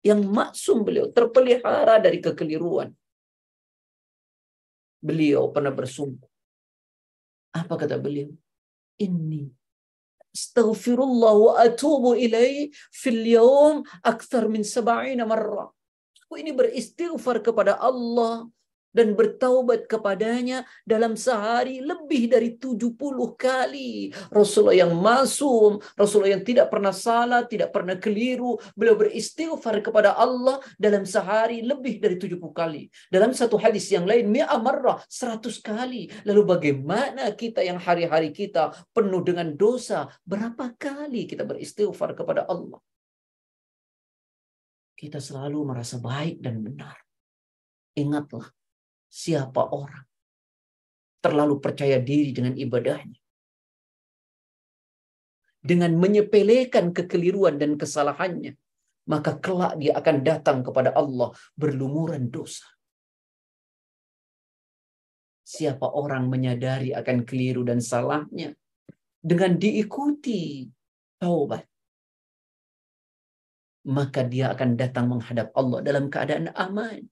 [0.02, 2.90] yang maksum beliau terpelihara dari kekeliruan,
[5.06, 6.30] beliau pernah bersumpah.
[7.54, 8.34] Apa kata beliau?
[8.98, 9.46] Ini
[10.36, 15.72] astaghfirullah wa atubu ilaih fil yawm akthar min sab'ina marrah.
[16.28, 18.50] Aku ini beristighfar kepada Allah
[18.96, 22.96] dan bertaubat kepadanya dalam sehari lebih dari 70
[23.36, 24.16] kali.
[24.32, 30.64] Rasulullah yang masum, Rasulullah yang tidak pernah salah, tidak pernah keliru, beliau beristighfar kepada Allah
[30.80, 32.88] dalam sehari lebih dari 70 kali.
[33.12, 36.08] Dalam satu hadis yang lain, mi'a marrah, 100 kali.
[36.24, 42.80] Lalu bagaimana kita yang hari-hari kita penuh dengan dosa, berapa kali kita beristighfar kepada Allah?
[44.96, 46.96] Kita selalu merasa baik dan benar.
[48.00, 48.48] Ingatlah,
[49.16, 50.04] siapa orang
[51.24, 53.18] terlalu percaya diri dengan ibadahnya.
[55.66, 58.54] Dengan menyepelekan kekeliruan dan kesalahannya,
[59.10, 62.68] maka kelak dia akan datang kepada Allah berlumuran dosa.
[65.42, 68.54] Siapa orang menyadari akan keliru dan salahnya
[69.26, 70.70] dengan diikuti
[71.18, 71.66] taubat,
[73.90, 77.10] maka dia akan datang menghadap Allah dalam keadaan aman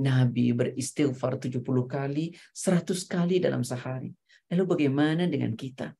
[0.00, 4.08] Nabi beristighfar 70 kali, 100 kali dalam sehari.
[4.48, 5.92] Lalu bagaimana dengan kita?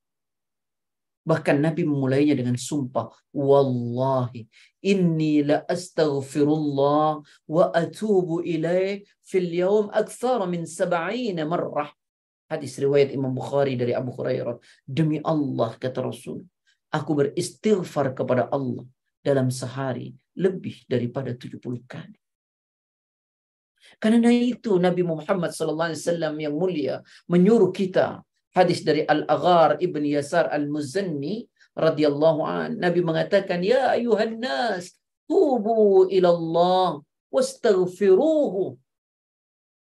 [1.21, 3.13] Bahkan Nabi memulainya dengan sumpah.
[3.37, 4.49] Wallahi,
[4.89, 11.93] inni la astaghfirullah wa atubu ilaih fil yawm akthar min sab'ina marrah.
[12.51, 14.59] Hadis riwayat Imam Bukhari dari Abu Hurairah.
[14.83, 16.43] Demi Allah, kata Rasul.
[16.91, 18.83] Aku beristighfar kepada Allah
[19.23, 22.20] dalam sehari lebih daripada 70 kali.
[24.03, 25.95] Karena itu Nabi Muhammad SAW
[26.37, 28.23] yang mulia menyuruh kita
[28.55, 34.97] hadis dari Al-Aghar Ibn Yasar Al-Muzanni radhiyallahu an Nabi mengatakan ya ayuhan nas
[35.31, 36.89] tubu ila Allah
[37.31, 38.75] wastaghfiruhu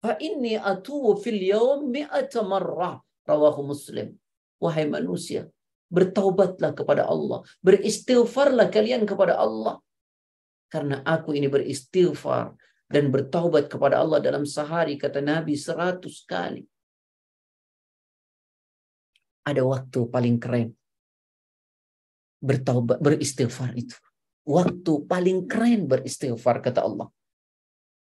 [0.04, 3.02] fa inni atubu fil yawm mi'ata marrah.
[3.24, 4.20] Rawahu Muslim.
[4.60, 5.48] Wahai manusia
[5.94, 9.80] bertaubatlah kepada Allah beristighfarlah kalian kepada Allah.
[10.74, 12.58] Karena aku ini beristighfar
[12.94, 16.62] dan bertaubat kepada Allah dalam sehari kata Nabi seratus kali.
[19.50, 20.70] Ada waktu paling keren
[22.38, 23.98] bertaubat beristighfar itu.
[24.46, 27.10] Waktu paling keren beristighfar kata Allah.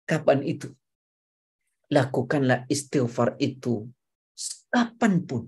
[0.09, 0.73] Kapan itu?
[1.93, 3.85] Lakukanlah istighfar itu
[4.71, 5.43] kapan pun.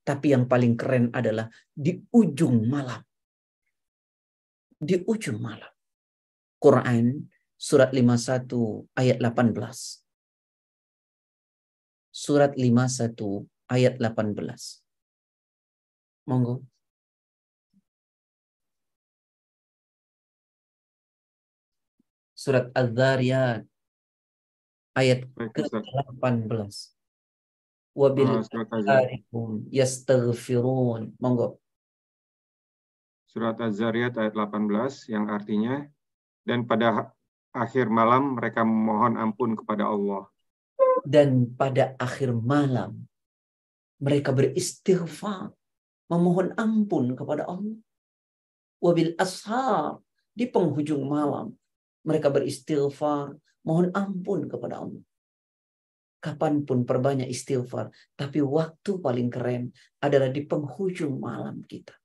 [0.00, 3.04] Tapi yang paling keren adalah di ujung malam.
[4.80, 5.68] Di ujung malam.
[6.56, 7.20] Quran
[7.60, 10.00] surat 51 ayat 18.
[12.08, 14.80] Surat 51 ayat 18.
[16.24, 16.64] Monggo.
[22.32, 23.68] Surat Az-Zariyat
[24.96, 26.48] ayat ke-18.
[27.92, 28.40] Wabil
[28.88, 31.12] arikum yastaghfirun.
[31.20, 31.60] Monggo.
[33.28, 35.84] Surat Az-Zariyat ayat 18 yang artinya
[36.48, 37.12] dan pada
[37.50, 40.26] akhir malam mereka memohon ampun kepada Allah.
[41.06, 43.08] Dan pada akhir malam
[44.00, 45.52] mereka beristighfar
[46.10, 47.78] memohon ampun kepada Allah.
[48.80, 50.00] Wabil ashar
[50.32, 51.52] di penghujung malam
[52.00, 55.04] mereka beristighfar, mohon ampun kepada Allah.
[56.20, 61.96] Kapan pun perbanyak istighfar, tapi waktu paling keren adalah di penghujung malam kita.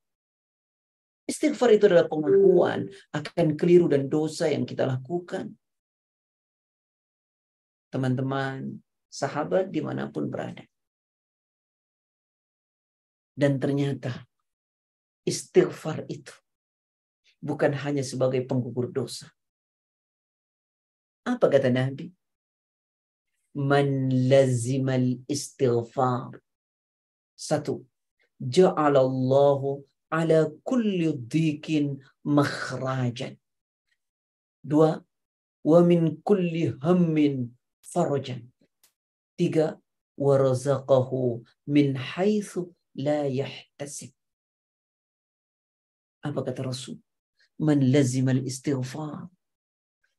[1.26, 5.58] Istighfar itu adalah pengakuan akan keliru dan dosa yang kita lakukan.
[7.90, 8.78] Teman-teman,
[9.10, 10.62] sahabat di mana pun berada.
[13.36, 14.14] Dan ternyata
[15.26, 16.32] istighfar itu
[17.42, 19.28] bukan hanya sebagai penggugur dosa,
[21.26, 22.14] apa kata Nabi?
[23.58, 26.38] Man lazimal istighfar.
[27.34, 27.82] Satu.
[28.38, 29.82] Ja'alallahu
[30.20, 31.86] ala kulli dhikin
[32.38, 33.34] makhrajan.
[34.72, 34.92] Dua.
[35.70, 37.36] Wa min kulli hammin
[37.92, 38.42] farajan.
[39.38, 39.68] Tiga.
[40.26, 42.72] Warazaqahu min haithu
[43.06, 44.16] la yahtasib.
[46.24, 46.98] Apa kata Rasul?
[47.60, 49.28] Man lazimal istighfar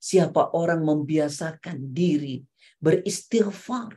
[0.07, 2.45] Siapa orang membiasakan diri
[2.79, 3.97] beristighfar.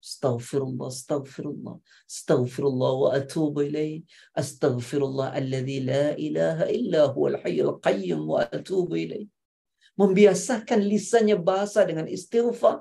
[0.00, 1.76] Astaghfirullah, astaghfirullah,
[2.08, 4.00] astaghfirullah wa atubu ilaih.
[4.32, 9.28] Astaghfirullah alladhi la ilaha illa huwal hayyul qayyum wa atubu ilaih.
[10.00, 12.80] Membiasakan lisannya bahasa dengan istighfar.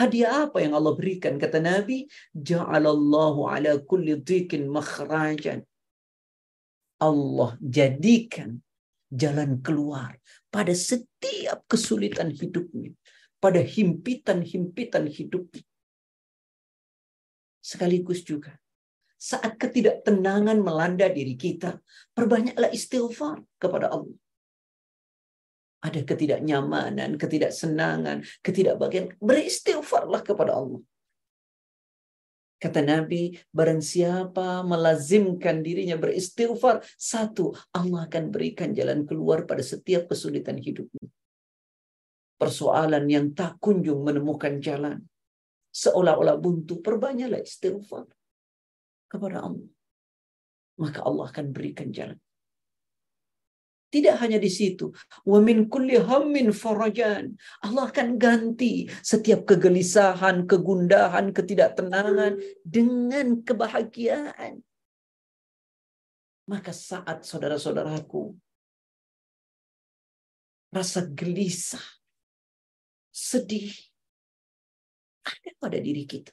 [0.00, 1.36] Hadiah apa yang Allah berikan?
[1.36, 5.68] Kata Nabi, Ja'alallahu ala kulli dhikin makhrajan.
[6.96, 8.56] Allah jadikan
[9.12, 10.16] jalan keluar
[10.48, 12.96] pada setiap kesulitan hidupnya,
[13.36, 15.62] pada himpitan-himpitan hidupnya.
[17.64, 18.52] Sekaligus juga
[19.24, 21.80] saat ketidaktenangan melanda diri kita,
[22.12, 24.12] perbanyaklah istighfar kepada Allah.
[25.80, 30.80] Ada ketidaknyamanan, ketidaksenangan, ketidakbahagiaan, beristighfarlah kepada Allah.
[32.60, 40.08] Kata Nabi, barang siapa melazimkan dirinya beristighfar, satu, Allah akan berikan jalan keluar pada setiap
[40.08, 41.08] kesulitan hidupnya.
[42.40, 45.04] Persoalan yang tak kunjung menemukan jalan.
[45.74, 48.06] Seolah-olah buntu, perbanyaklah istighfar
[49.10, 49.70] kepada Allah.
[50.78, 52.18] Maka Allah akan berikan jalan.
[53.90, 54.90] Tidak hanya di situ.
[55.22, 57.38] Wa min kulli hammin farajan.
[57.62, 64.62] Allah akan ganti setiap kegelisahan, kegundahan, ketidaktenangan dengan kebahagiaan.
[66.50, 68.34] Maka saat saudara-saudaraku
[70.74, 71.86] rasa gelisah,
[73.14, 73.70] sedih
[75.24, 76.32] ada pada diri kita.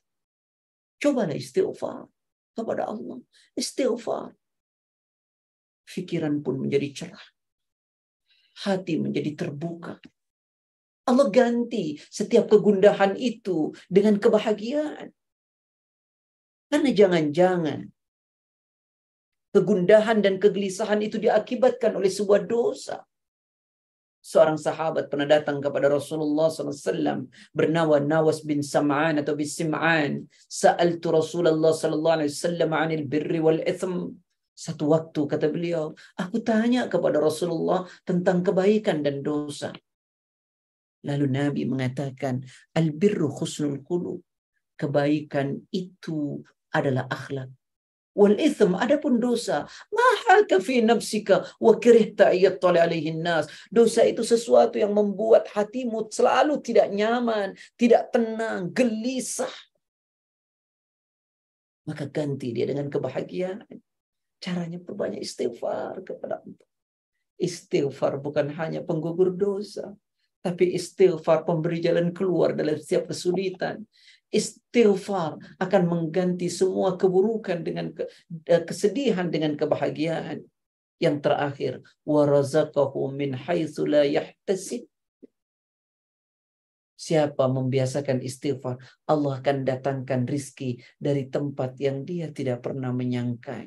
[1.01, 2.05] Cobalah istighfar
[2.53, 3.23] kepada Allah.
[3.57, 4.35] Istighfar.
[5.87, 7.25] Pikiran pun menjadi cerah
[8.65, 9.97] hati menjadi terbuka.
[11.09, 15.09] Allah ganti setiap kegundahan itu dengan kebahagiaan.
[16.71, 17.79] Karena jangan-jangan
[19.51, 23.03] kegundahan dan kegelisahan itu diakibatkan oleh sebuah dosa.
[24.21, 27.25] Seorang sahabat pernah datang kepada Rasulullah SAW
[27.57, 30.29] bernama Nawas bin Sam'an atau bin Sim'an.
[30.45, 32.29] Sa'altu Rasulullah SAW
[32.69, 34.13] anil birri wal itham.
[34.53, 39.73] Satu waktu kata beliau, aku tanya kepada Rasulullah tentang kebaikan dan dosa.
[41.01, 42.45] Lalu Nabi mengatakan,
[42.77, 44.21] albirru khusnul qulub.
[44.77, 47.49] Kebaikan itu adalah akhlak.
[48.11, 53.47] Wal itham adapun dosa, mahalka fi nafsika wa kirihta ayyattali alaihin nas.
[53.71, 59.51] Dosa itu sesuatu yang membuat hatimu selalu tidak nyaman, tidak tenang, gelisah.
[61.87, 63.79] Maka ganti dia dengan kebahagiaan.
[64.41, 66.67] Caranya perbanyak istighfar kepada Allah.
[67.39, 69.95] Istighfar bukan hanya penggugur dosa,
[70.41, 73.85] tapi istighfar pemberi jalan keluar dalam setiap kesulitan.
[74.31, 77.91] Istighfar akan mengganti semua keburukan dengan
[78.47, 80.47] eh, kesedihan dengan kebahagiaan.
[81.01, 81.73] Yang terakhir,
[82.07, 84.87] warazaqahu min haitsu la yahtasib.
[86.95, 88.77] Siapa membiasakan istighfar,
[89.09, 93.65] Allah akan datangkan rizki dari tempat yang dia tidak pernah menyangka.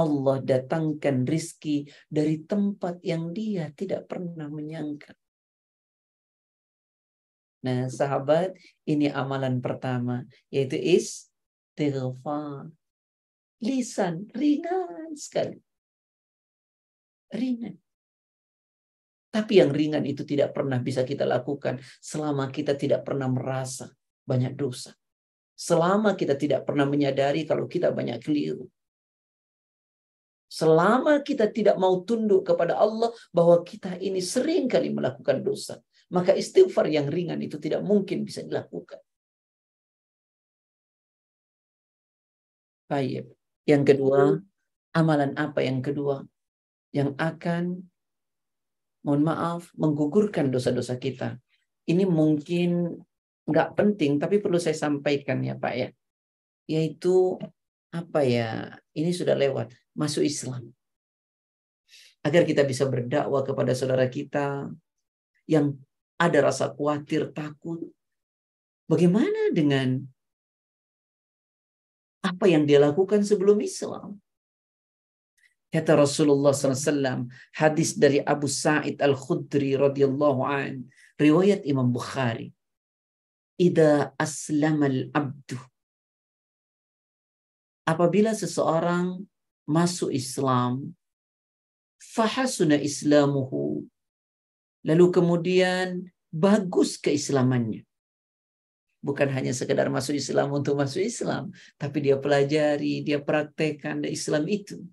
[0.00, 5.19] Allah datangkan rizki dari tempat yang dia tidak pernah menyangka.
[7.60, 8.56] Nah, sahabat,
[8.88, 12.72] ini amalan pertama, yaitu istighfar.
[13.60, 15.60] Lisan ringan sekali.
[17.28, 17.76] Ringan.
[19.30, 23.86] Tapi yang ringan itu tidak pernah bisa kita lakukan selama kita tidak pernah merasa
[24.26, 24.90] banyak dosa.
[25.54, 28.66] Selama kita tidak pernah menyadari kalau kita banyak keliru.
[30.50, 35.78] Selama kita tidak mau tunduk kepada Allah bahwa kita ini sering kali melakukan dosa.
[36.10, 38.98] Maka istighfar yang ringan itu tidak mungkin bisa dilakukan.
[42.90, 43.30] Baik.
[43.62, 44.42] Yang kedua,
[44.98, 46.26] amalan apa yang kedua?
[46.90, 47.64] Yang akan
[49.06, 51.38] mohon maaf, menggugurkan dosa-dosa kita.
[51.86, 52.98] Ini mungkin
[53.46, 55.88] nggak penting, tapi perlu saya sampaikan ya Pak ya.
[56.66, 57.38] Yaitu
[57.94, 60.74] apa ya, ini sudah lewat, masuk Islam.
[62.26, 64.66] Agar kita bisa berdakwah kepada saudara kita
[65.46, 65.78] yang
[66.20, 67.88] ada rasa khawatir, takut.
[68.84, 70.04] Bagaimana dengan
[72.20, 74.20] apa yang dia lakukan sebelum Islam?
[75.70, 82.50] Kata Rasulullah SAW, hadis dari Abu Sa'id Al-Khudri radhiyallahu an, riwayat Imam Bukhari.
[83.54, 85.56] Ida aslama al-abdu.
[87.86, 89.22] Apabila seseorang
[89.62, 90.90] masuk Islam,
[92.02, 93.86] fahasuna islamuhu.
[94.86, 97.84] Lalu kemudian bagus keislamannya.
[99.00, 101.48] Bukan hanya sekedar masuk Islam untuk masuk Islam,
[101.80, 104.84] tapi dia pelajari, dia praktekkan Islam itu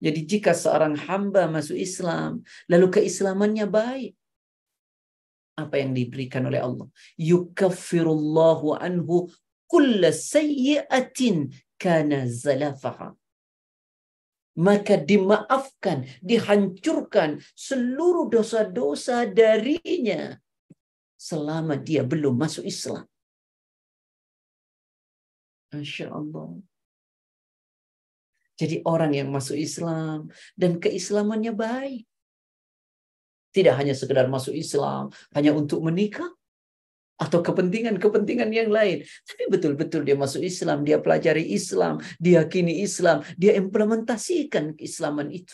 [0.00, 2.40] jadi jika seorang hamba masuk Islam,
[2.72, 4.16] lalu keislamannya baik,
[5.60, 6.88] apa yang diberikan oleh Allah?
[7.20, 9.28] Yukaffirullahu anhu
[9.68, 13.12] kulla sayyi'atin kana zalafaha.
[14.60, 20.36] Maka dimaafkan, dihancurkan seluruh dosa-dosa darinya
[21.16, 23.08] selama dia belum masuk Islam.
[25.72, 26.60] Masya Allah.
[28.60, 32.04] Jadi orang yang masuk Islam dan keislamannya baik.
[33.56, 36.28] Tidak hanya sekedar masuk Islam, hanya untuk menikah
[37.20, 39.04] atau kepentingan-kepentingan yang lain.
[39.04, 45.52] Tapi betul-betul dia masuk Islam, dia pelajari Islam, dia kini Islam, dia implementasikan keislaman itu.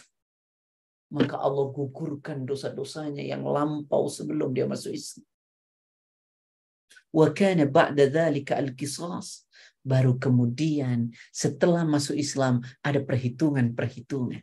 [1.11, 5.27] Maka Allah gugurkan dosa-dosanya yang lampau sebelum dia masuk Islam.
[7.11, 9.47] Wa kana ba'da dzalika al-qisas
[9.87, 14.43] baru kemudian setelah masuk Islam ada perhitungan-perhitungan.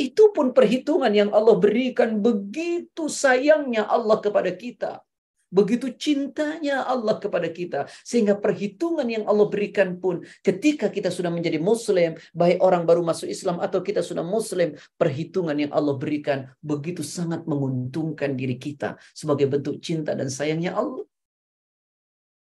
[0.00, 5.04] Itu pun perhitungan yang Allah berikan begitu sayangnya Allah kepada kita.
[5.52, 7.84] Begitu cintanya Allah kepada kita.
[8.06, 13.28] Sehingga perhitungan yang Allah berikan pun ketika kita sudah menjadi muslim, baik orang baru masuk
[13.28, 19.52] Islam atau kita sudah muslim, perhitungan yang Allah berikan begitu sangat menguntungkan diri kita sebagai
[19.52, 21.04] bentuk cinta dan sayangnya Allah.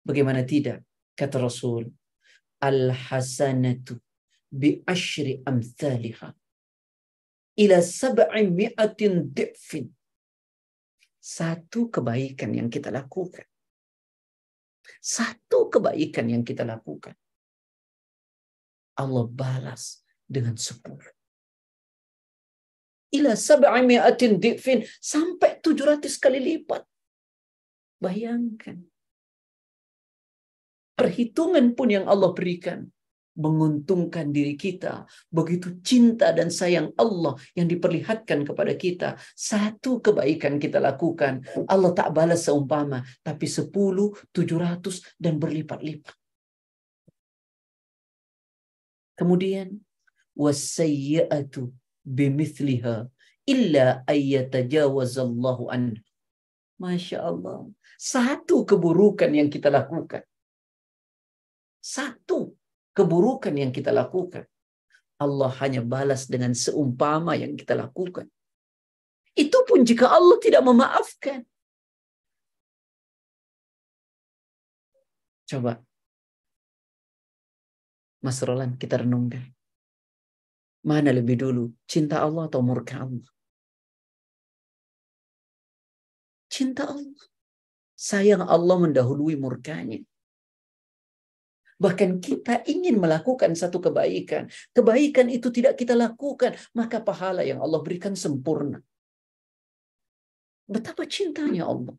[0.08, 0.86] Bagaimana tidak?
[1.12, 1.92] Kata Rasul,
[2.64, 4.00] Al-hasanatu
[4.48, 6.43] bi ashri amthaliha
[7.60, 9.90] ila sab'i mi'atin di'fin.
[11.24, 13.48] Satu kebaikan yang kita lakukan.
[15.00, 17.16] Satu kebaikan yang kita lakukan.
[19.00, 21.08] Allah balas dengan sepuluh.
[23.14, 24.84] Ila sab'i mi'atin di'fin.
[25.00, 26.84] Sampai tujuh ratus kali lipat.
[28.04, 28.84] Bayangkan
[30.94, 32.88] perhitungan pun yang Allah berikan
[33.34, 35.06] menguntungkan diri kita.
[35.30, 39.10] Begitu cinta dan sayang Allah yang diperlihatkan kepada kita.
[39.34, 41.42] Satu kebaikan kita lakukan.
[41.66, 43.02] Allah tak balas seumpama.
[43.26, 46.14] Tapi sepuluh, tujuh ratus, dan berlipat-lipat.
[49.14, 49.78] Kemudian,
[50.34, 51.70] wasayyatu
[52.02, 53.06] bimithliha
[53.46, 56.02] illa ayyatajawazallahu anhu.
[56.82, 57.70] Masya Allah.
[57.96, 60.26] Satu keburukan yang kita lakukan
[61.84, 62.56] satu
[62.94, 64.46] keburukan yang kita lakukan.
[65.18, 68.30] Allah hanya balas dengan seumpama yang kita lakukan.
[69.34, 71.42] Itu pun jika Allah tidak memaafkan.
[75.50, 75.82] Coba.
[78.24, 79.44] Mas Roland kita renungkan.
[80.84, 83.28] Mana lebih dulu, cinta Allah atau murka Allah?
[86.52, 87.24] Cinta Allah.
[87.96, 90.04] Sayang Allah mendahului murkanya.
[91.84, 94.48] Bahkan kita ingin melakukan satu kebaikan.
[94.72, 96.56] Kebaikan itu tidak kita lakukan.
[96.72, 98.80] Maka pahala yang Allah berikan sempurna.
[100.64, 101.92] Betapa cintanya Allah.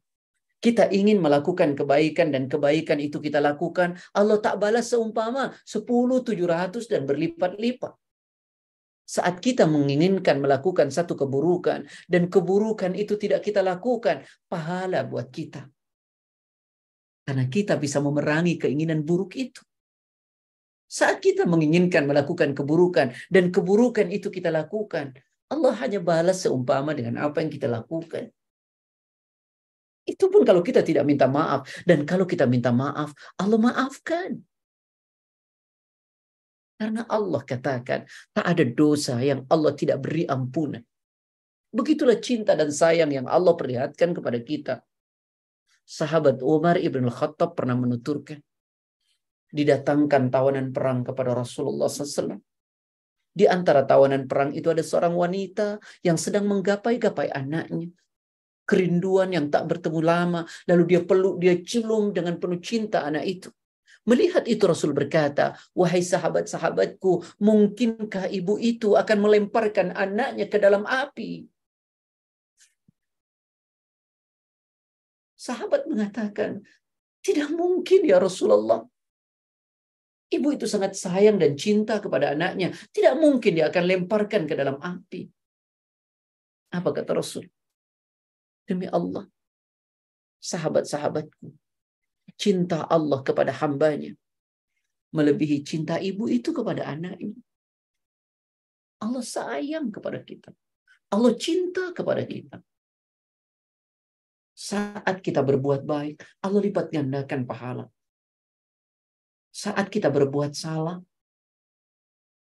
[0.57, 4.01] Kita ingin melakukan kebaikan dan kebaikan itu kita lakukan.
[4.17, 7.93] Allah tak balas seumpama 10, 700 dan berlipat-lipat.
[9.05, 15.69] Saat kita menginginkan melakukan satu keburukan dan keburukan itu tidak kita lakukan, pahala buat kita.
[17.29, 19.61] Karena kita bisa memerangi keinginan buruk itu.
[20.95, 25.11] Saat kita menginginkan melakukan keburukan dan keburukan itu kita lakukan,
[25.51, 28.31] Allah hanya balas seumpama dengan apa yang kita lakukan.
[30.07, 31.67] Itu pun kalau kita tidak minta maaf.
[31.83, 34.39] Dan kalau kita minta maaf, Allah maafkan.
[36.79, 40.85] Karena Allah katakan, tak ada dosa yang Allah tidak beri ampunan.
[41.75, 44.75] Begitulah cinta dan sayang yang Allah perlihatkan kepada kita.
[45.83, 48.39] Sahabat Umar ibn Khattab pernah menuturkan,
[49.55, 52.35] didatangkan tawanan perang kepada Rasulullah SAW.
[53.35, 57.95] Di antara tawanan perang itu ada seorang wanita yang sedang menggapai-gapai anaknya
[58.65, 63.49] kerinduan yang tak bertemu lama, lalu dia peluk, dia cium dengan penuh cinta anak itu.
[64.05, 71.49] Melihat itu Rasul berkata, wahai sahabat-sahabatku, mungkinkah ibu itu akan melemparkan anaknya ke dalam api?
[75.41, 76.61] Sahabat mengatakan,
[77.25, 78.85] tidak mungkin ya Rasulullah.
[80.33, 82.73] Ibu itu sangat sayang dan cinta kepada anaknya.
[82.73, 85.29] Tidak mungkin dia akan lemparkan ke dalam api.
[86.75, 87.47] Apa kata Rasul?
[88.65, 89.29] Demi Allah,
[90.41, 91.53] sahabat-sahabatku,
[92.41, 94.17] cinta Allah kepada hambanya
[95.15, 97.39] melebihi cinta ibu itu kepada anaknya.
[98.99, 100.51] Allah sayang kepada kita.
[101.15, 102.59] Allah cinta kepada kita.
[104.55, 107.87] Saat kita berbuat baik, Allah lipat gandakan pahala.
[109.55, 110.99] Saat kita berbuat salah,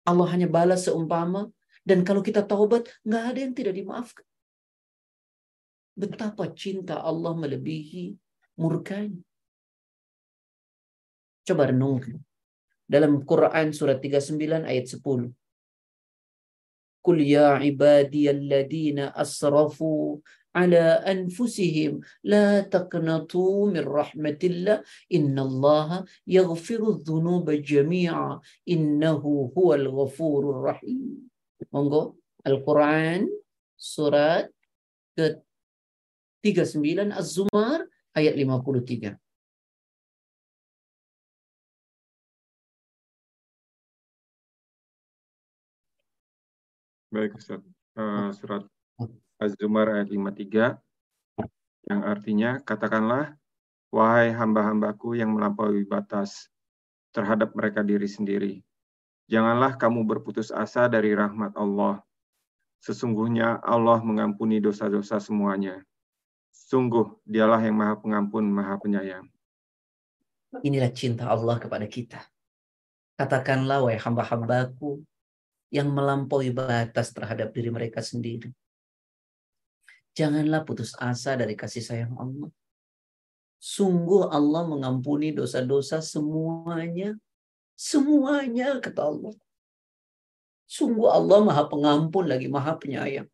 [0.05, 1.49] Allah hanya balas seumpama,
[1.81, 4.25] dan kalau kita taubat, nggak ada yang tidak dimaafkan.
[5.97, 8.13] Betapa cinta Allah melebihi
[8.61, 9.17] murkanya.
[11.41, 12.21] Coba renungkan.
[12.85, 15.33] Dalam Quran surat 39 ayat 10.
[17.01, 20.21] Qul ya ibadiyalladina asrafu
[20.53, 31.31] ala anfusihim la taqnatu min rahmatillah innallaha yaghfiru dhunuba jami'a innahu huwal ghafurur rahim.
[31.71, 33.29] Monggo Al-Quran
[33.77, 34.51] surat
[35.15, 35.39] ke
[36.43, 37.87] 39 Az-Zumar
[38.17, 39.15] ayat 53.
[47.11, 47.59] Baik Ustaz.
[47.91, 48.63] Uh, surat
[49.41, 50.77] Az-Zumar ayat 53
[51.89, 53.33] yang artinya katakanlah
[53.89, 56.45] wahai hamba-hambaku yang melampaui batas
[57.09, 58.53] terhadap mereka diri sendiri.
[59.25, 62.05] Janganlah kamu berputus asa dari rahmat Allah.
[62.85, 65.81] Sesungguhnya Allah mengampuni dosa-dosa semuanya.
[66.53, 69.25] Sungguh dialah yang maha pengampun, maha penyayang.
[70.61, 72.21] Inilah cinta Allah kepada kita.
[73.17, 75.01] Katakanlah, wahai hamba-hambaku
[75.73, 78.53] yang melampaui batas terhadap diri mereka sendiri.
[80.11, 82.51] Janganlah putus asa dari kasih sayang Allah.
[83.61, 87.15] Sungguh Allah mengampuni dosa-dosa semuanya.
[87.77, 89.33] Semuanya, kata Allah.
[90.65, 93.29] Sungguh Allah maha pengampun lagi maha penyayang.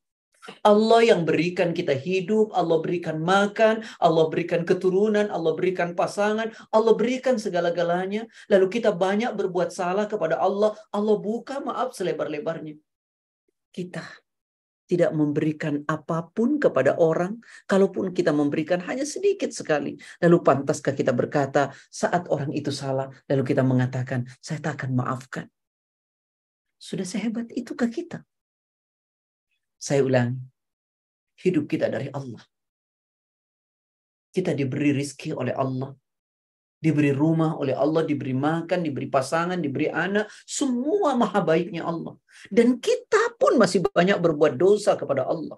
[0.63, 6.93] Allah yang berikan kita hidup, Allah berikan makan, Allah berikan keturunan, Allah berikan pasangan, Allah
[6.95, 8.29] berikan segala-galanya.
[8.47, 12.79] Lalu kita banyak berbuat salah kepada Allah, Allah buka maaf selebar-lebarnya.
[13.75, 14.03] Kita
[14.87, 19.99] tidak memberikan apa pun kepada orang, kalaupun kita memberikan hanya sedikit sekali.
[20.23, 25.45] Lalu pantaskah kita berkata saat orang itu salah, lalu kita mengatakan, saya tak akan maafkan.
[26.79, 28.23] Sudah sehebat itukah kita?
[29.77, 30.39] Saya ulangi,
[31.43, 32.41] hidup kita dari Allah.
[34.31, 35.93] Kita diberi rizki oleh Allah.
[36.77, 40.29] Diberi rumah oleh Allah, diberi makan, diberi pasangan, diberi anak.
[40.45, 42.13] Semua maha baiknya Allah.
[42.53, 45.57] Dan kita pun masih banyak berbuat dosa kepada Allah.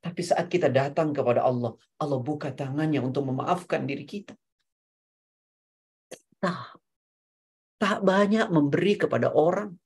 [0.00, 4.32] Tapi saat kita datang kepada Allah, Allah buka tangannya untuk memaafkan diri kita.
[6.40, 6.80] Tak,
[7.76, 9.76] tak banyak memberi kepada orang.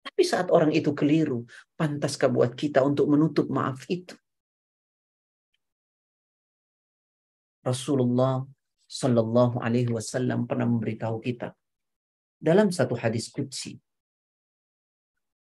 [0.00, 1.44] Tapi saat orang itu keliru,
[1.76, 4.16] pantaskah buat kita untuk menutup maaf itu?
[7.70, 8.34] Rasulullah
[8.88, 11.52] Sallallahu Alaihi Wasallam pernah memberitahu kita
[12.40, 13.76] dalam satu hadis kutsi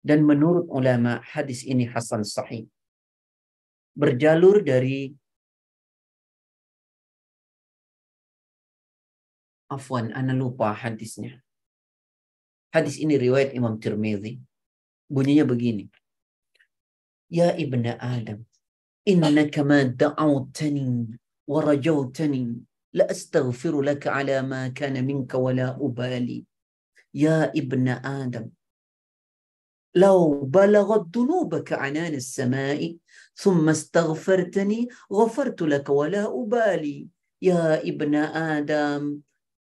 [0.05, 2.69] Dan menurut ulama hadis ini hasan sahih.
[3.97, 5.17] Berjalur dari
[9.73, 11.41] Afwan, ana lupa hadisnya.
[12.69, 14.45] Hadis ini riwayat Imam Tirmidzi.
[15.09, 15.89] Bunyinya begini.
[17.33, 18.45] Ya ibna Adam,
[19.09, 21.17] innaka ma da'awtani
[21.47, 22.57] ورجوتني
[22.93, 26.45] لأستغفر لك على ما كان منك ولا أبالي.
[27.15, 28.49] يا ابن آدم
[29.95, 32.97] لو بلغت ذنوبك عنان السماء
[33.37, 37.09] ثم استغفرتني غفرت لك ولا أبالي.
[37.43, 39.21] يا ابن آدم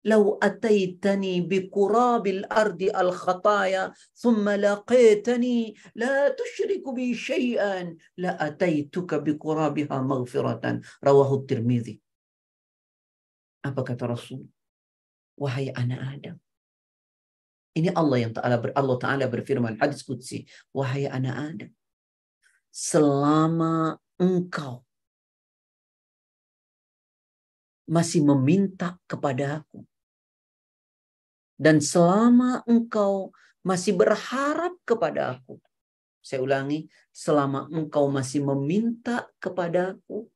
[0.05, 11.34] لو أتيتني بقراب الأرض الخطايا ثم لقيتني لا تشرك بي شيئا لأتيتك بقرابها مغفرة رواه
[11.34, 12.01] الترمذي
[13.59, 14.47] Apa kata Rasul?
[15.34, 16.36] Wahai anak Adam.
[17.74, 21.70] Ini Allah yang Ta'ala ber, Allah Ta'ala berfirman hadis qudsi, wahai anak Adam.
[22.70, 24.86] Selama engkau
[27.84, 29.82] masih meminta kepada aku
[31.64, 33.32] dan selama engkau
[33.64, 35.64] masih berharap kepada aku.
[36.20, 40.28] Saya ulangi, selama engkau masih meminta kepada aku.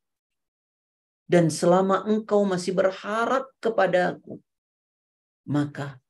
[1.28, 4.40] Dan selama engkau masih berharap kepada aku.
[5.44, 6.00] Maka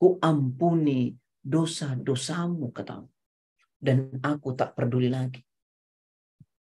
[0.00, 1.12] ku ampuni
[1.44, 3.12] dosa-dosamu katamu.
[3.76, 5.44] Dan aku tak peduli lagi.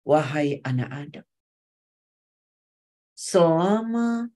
[0.03, 1.25] Wahai anak Adam.
[3.15, 4.27] Selama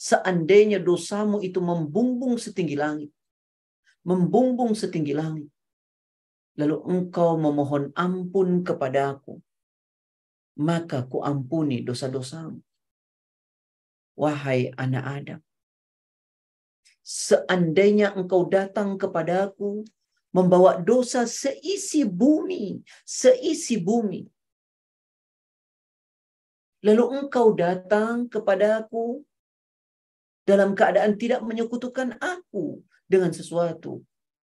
[0.00, 3.12] Seandainya dosamu itu membumbung setinggi langit.
[4.00, 5.52] Membumbung setinggi langit.
[6.56, 9.36] Lalu engkau memohon ampun kepadaku.
[10.56, 12.64] Maka ku ampuni dosa-dosamu.
[14.16, 15.40] Wahai anak Adam.
[17.04, 19.84] Seandainya engkau datang kepadaku
[20.32, 24.24] membawa dosa seisi bumi, seisi bumi.
[26.88, 29.28] Lalu engkau datang kepadaku
[30.50, 34.02] dalam keadaan tidak menyekutukan aku dengan sesuatu.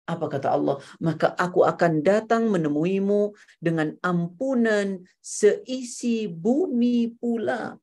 [0.10, 0.82] Apa kata Allah?
[0.98, 7.78] Maka aku akan datang menemuimu dengan ampunan seisi bumi pula.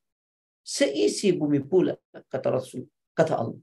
[0.59, 2.83] Seisi bumi pula, kata Rasul,
[3.15, 3.61] kata Allah.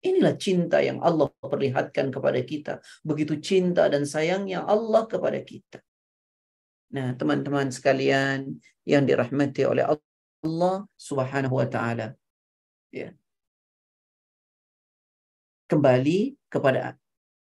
[0.00, 2.72] Inilah cinta yang Allah perlihatkan kepada kita.
[3.04, 5.84] Begitu cinta dan sayangnya Allah kepada kita.
[6.96, 8.56] Nah, teman-teman sekalian
[8.88, 12.16] yang dirahmati oleh Allah Subhanahu wa taala.
[12.90, 13.14] Ya
[15.70, 16.98] kembali kepada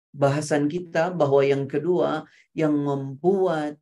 [0.10, 2.26] bahasan kita bahwa yang kedua
[2.58, 3.78] yang membuat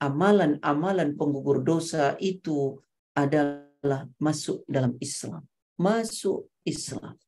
[0.00, 2.80] amalan-amalan penggugur dosa itu
[3.12, 5.44] adalah masuk dalam Islam.
[5.76, 7.20] Masuk Islam.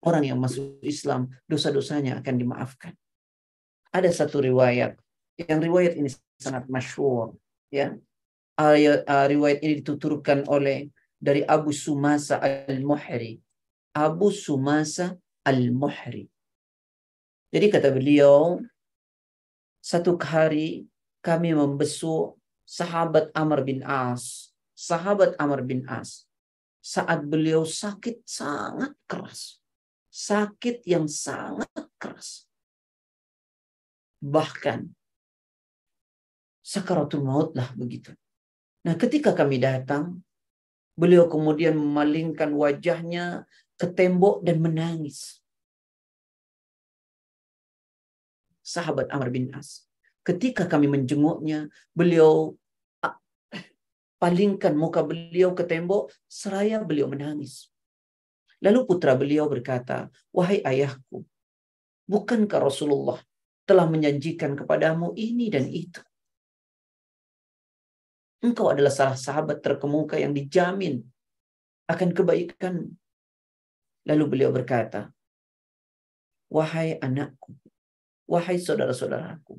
[0.00, 2.94] Orang yang masuk Islam, dosa-dosanya akan dimaafkan.
[3.90, 4.96] Ada satu riwayat,
[5.40, 6.08] yang riwayat ini
[6.40, 7.36] sangat masyhur,
[7.68, 7.96] ya.
[9.04, 13.40] Riwayat ini dituturkan oleh dari Abu Sumasa al-Muhri
[13.96, 16.28] Abu Sumasa Al-Muhri.
[17.48, 18.60] Jadi kata beliau,
[19.80, 20.84] satu hari
[21.24, 22.36] kami membesuk
[22.68, 24.52] sahabat Amr bin As.
[24.76, 26.28] Sahabat Amr bin As.
[26.84, 29.64] Saat beliau sakit sangat keras.
[30.12, 32.44] Sakit yang sangat keras.
[34.20, 34.92] Bahkan
[36.60, 38.12] sakaratul maut lah begitu.
[38.84, 40.20] Nah ketika kami datang,
[40.98, 45.40] beliau kemudian memalingkan wajahnya ke tembok dan menangis.
[48.64, 49.86] Sahabat Amr bin As.
[50.26, 52.58] Ketika kami menjenguknya, beliau
[54.16, 57.70] palingkan muka beliau ke tembok, seraya beliau menangis.
[58.64, 61.22] Lalu putra beliau berkata, Wahai ayahku,
[62.08, 63.20] bukankah Rasulullah
[63.68, 66.00] telah menjanjikan kepadamu ini dan itu?
[68.40, 71.04] Engkau adalah salah sahabat terkemuka yang dijamin
[71.86, 72.98] akan kebaikan
[74.06, 75.10] Lalu beliau berkata,
[76.46, 77.58] Wahai anakku,
[78.30, 79.58] wahai saudara-saudaraku,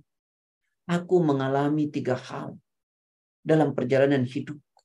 [0.88, 2.56] aku mengalami tiga hal
[3.44, 4.82] dalam perjalanan hidupku.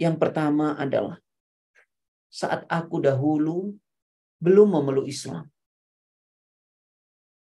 [0.00, 1.20] Yang pertama adalah
[2.32, 3.76] saat aku dahulu
[4.40, 5.44] belum memeluk Islam.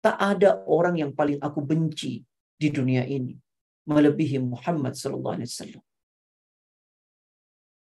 [0.01, 2.25] Tak ada orang yang paling aku benci
[2.57, 3.37] di dunia ini
[3.85, 5.86] melebihi Muhammad sallallahu alaihi wasallam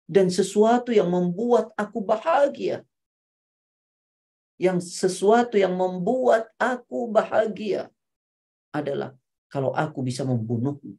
[0.07, 2.87] dan sesuatu yang membuat aku bahagia.
[4.57, 7.93] Yang sesuatu yang membuat aku bahagia
[8.73, 9.13] adalah
[9.53, 10.97] kalau aku bisa membunuhmu.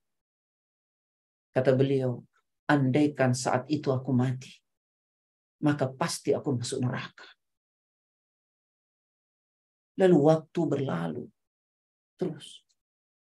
[1.56, 2.22] Kata beliau,
[2.70, 4.54] andaikan saat itu aku mati,
[5.64, 7.26] maka pasti aku masuk neraka.
[9.98, 11.26] Lalu waktu berlalu.
[12.22, 12.62] Terus.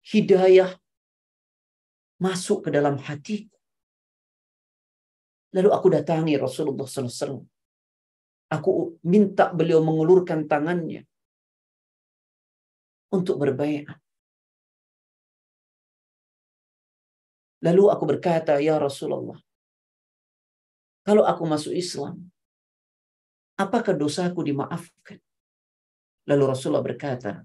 [0.05, 0.77] Hidayah
[2.21, 3.58] masuk ke dalam hatiku.
[5.55, 7.41] Lalu aku datangi Rasulullah SAW.
[8.49, 11.05] Aku minta beliau mengulurkan tangannya
[13.13, 13.97] untuk berbaikat.
[17.59, 19.37] Lalu aku berkata, Ya Rasulullah,
[21.03, 22.31] kalau aku masuk Islam,
[23.59, 25.19] apakah dosaku dimaafkan?
[26.29, 27.43] Lalu Rasulullah berkata,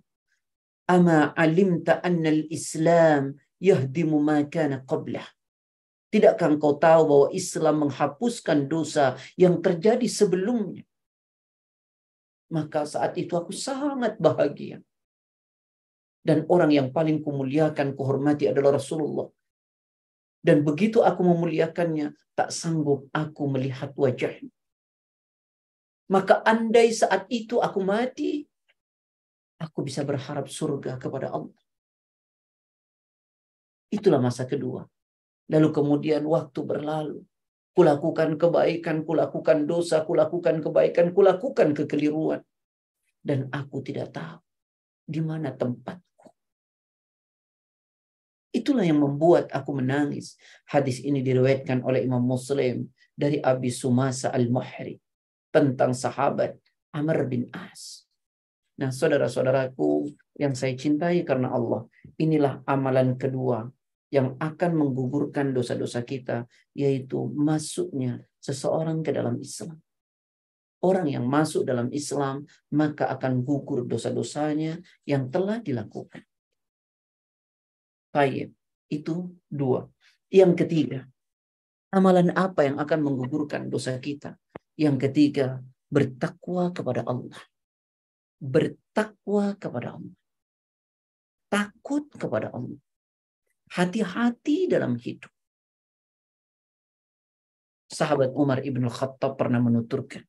[0.84, 5.24] Ama alimta anna al-Islam yahdimu ma kana qablah.
[6.14, 10.86] Tidakkah engkau tahu bahwa Islam menghapuskan dosa yang terjadi sebelumnya?
[12.54, 14.78] Maka saat itu aku sangat bahagia.
[16.22, 19.26] Dan orang yang paling kumuliakan, kuhormati adalah Rasulullah.
[20.38, 24.54] Dan begitu aku memuliakannya, tak sanggup aku melihat wajahnya.
[26.14, 28.46] Maka andai saat itu aku mati,
[29.58, 31.58] aku bisa berharap surga kepada Allah.
[33.90, 34.93] Itulah masa kedua.
[35.52, 37.20] Lalu kemudian waktu berlalu.
[37.74, 42.40] Kulakukan kebaikan, kulakukan dosa, kulakukan kebaikan, kulakukan kekeliruan.
[43.18, 44.38] Dan aku tidak tahu
[45.04, 45.98] di mana tempat
[48.54, 50.38] Itulah yang membuat aku menangis.
[50.70, 55.02] Hadis ini diriwayatkan oleh Imam Muslim dari Abi Sumasa Al-Muhri
[55.50, 56.54] tentang sahabat
[56.94, 58.06] Amr bin As.
[58.78, 60.06] Nah, saudara-saudaraku
[60.38, 61.82] yang saya cintai karena Allah,
[62.14, 63.73] inilah amalan kedua
[64.14, 69.74] yang akan menggugurkan dosa-dosa kita, yaitu masuknya seseorang ke dalam Islam.
[70.78, 76.22] Orang yang masuk dalam Islam, maka akan gugur dosa-dosanya yang telah dilakukan.
[78.14, 78.54] Baik,
[78.86, 79.90] itu dua.
[80.30, 81.10] Yang ketiga,
[81.90, 84.38] amalan apa yang akan menggugurkan dosa kita?
[84.78, 85.58] Yang ketiga,
[85.90, 87.40] bertakwa kepada Allah.
[88.38, 90.16] Bertakwa kepada Allah.
[91.50, 92.83] Takut kepada Allah.
[93.72, 95.32] Hati-hati dalam hidup.
[97.88, 100.26] Sahabat Umar ibn Khattab pernah menuturkan.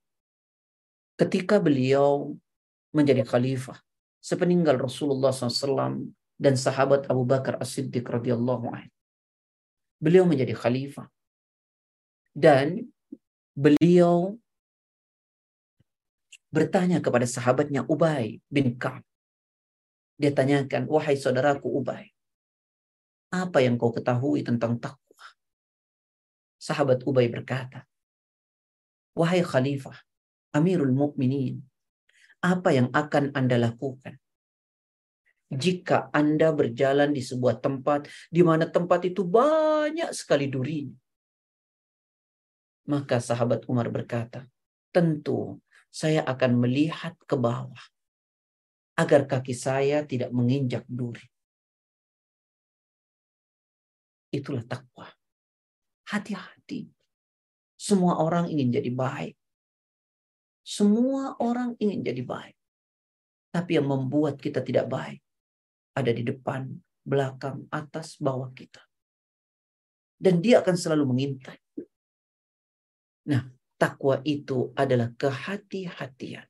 [1.16, 2.36] Ketika beliau
[2.96, 3.80] menjadi khalifah,
[4.24, 8.92] sepeninggal Rasulullah SAW, dan sahabat Abu Bakar As-Siddiq radhiyallahu anhu.
[10.04, 11.08] Beliau menjadi khalifah.
[12.36, 12.92] Dan
[13.56, 14.36] beliau
[16.52, 19.04] bertanya kepada sahabatnya Ubay bin Ka'ab.
[20.20, 22.15] Dia tanyakan, wahai saudaraku Ubay,
[23.44, 25.26] apa yang kau ketahui tentang takwa?
[26.56, 27.84] Sahabat Ubay berkata,
[29.12, 30.00] wahai khalifah,
[30.56, 31.60] Amirul Mukminin,
[32.40, 34.16] apa yang akan Anda lakukan
[35.52, 40.90] jika Anda berjalan di sebuah tempat di mana tempat itu banyak sekali duri.
[42.86, 44.46] Maka sahabat Umar berkata,
[44.94, 45.58] tentu
[45.90, 47.82] saya akan melihat ke bawah
[48.96, 51.26] agar kaki saya tidak menginjak duri.
[54.36, 55.08] Itulah takwa.
[56.12, 56.92] Hati-hati.
[57.80, 59.36] Semua orang ingin jadi baik.
[60.60, 62.56] Semua orang ingin jadi baik.
[63.56, 65.24] Tapi yang membuat kita tidak baik
[65.96, 66.68] ada di depan,
[67.08, 68.84] belakang, atas, bawah kita.
[70.20, 71.60] Dan dia akan selalu mengintai.
[73.32, 73.48] Nah,
[73.80, 76.48] takwa itu adalah kehati-hatian.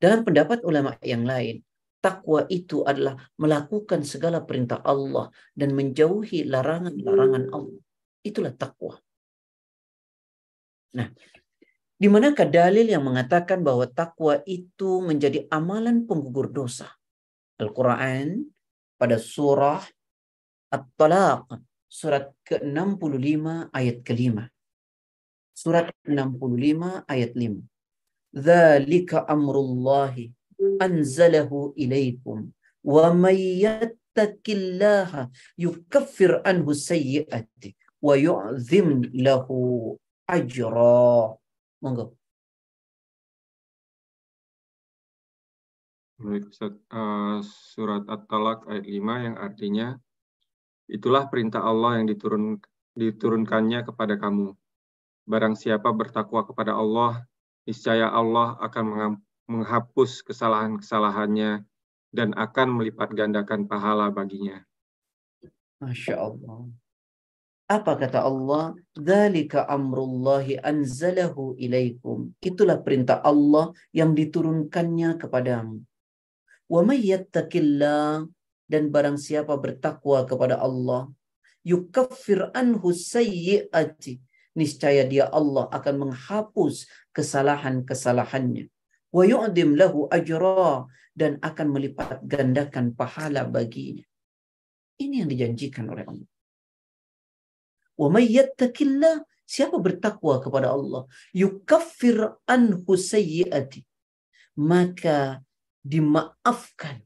[0.00, 1.60] Dalam pendapat ulama yang lain,
[2.00, 7.80] takwa itu adalah melakukan segala perintah Allah dan menjauhi larangan-larangan Allah.
[8.24, 8.96] Itulah takwa.
[10.96, 11.08] Nah,
[12.00, 16.88] di manakah dalil yang mengatakan bahwa takwa itu menjadi amalan penggugur dosa?
[17.60, 18.48] Al-Quran
[18.96, 19.84] pada surah
[20.72, 24.48] At-Talaq surat ke-65 ayat ke-5.
[25.52, 27.60] Surat 65 ayat 5.
[28.32, 30.30] Dzalika amrullahi
[30.80, 32.52] anzalahu ilaikum
[32.84, 33.60] wa may
[36.44, 39.96] anhu sayyi'ati wa yu'zim lahu
[40.28, 41.36] ajra.
[46.20, 46.52] Baik,
[46.92, 49.96] uh, surat At-Talaq ayat 5 yang artinya
[50.84, 52.60] itulah perintah Allah yang diturun
[52.92, 54.52] diturunkannya kepada kamu.
[55.24, 57.24] Barang siapa bertakwa kepada Allah,
[57.64, 59.16] niscaya Allah akan
[59.50, 61.66] menghapus kesalahan-kesalahannya
[62.14, 64.62] dan akan melipat gandakan pahala baginya.
[65.82, 66.70] Masya Allah.
[67.70, 68.74] Apa kata Allah?
[68.94, 72.34] Dzalika amrullahi anzalahu ilaikum.
[72.42, 75.82] Itulah perintah Allah yang diturunkannya kepadamu.
[76.70, 76.82] Wa
[78.70, 81.10] dan barang siapa bertakwa kepada Allah,
[81.66, 84.22] yukaffir anhu sayyi'ati.
[84.54, 88.70] Niscaya dia Allah akan menghapus kesalahan-kesalahannya.
[89.10, 90.06] Wa yu'dim lahu
[91.20, 94.06] dan akan melipat gandakan pahala baginya.
[95.00, 96.30] Ini yang dijanjikan oleh Allah.
[98.00, 101.04] Wa may yattaqillah siapa bertakwa kepada Allah
[101.36, 103.84] yukaffir anhu sayyiati
[104.56, 105.44] maka
[105.84, 107.04] dimaafkan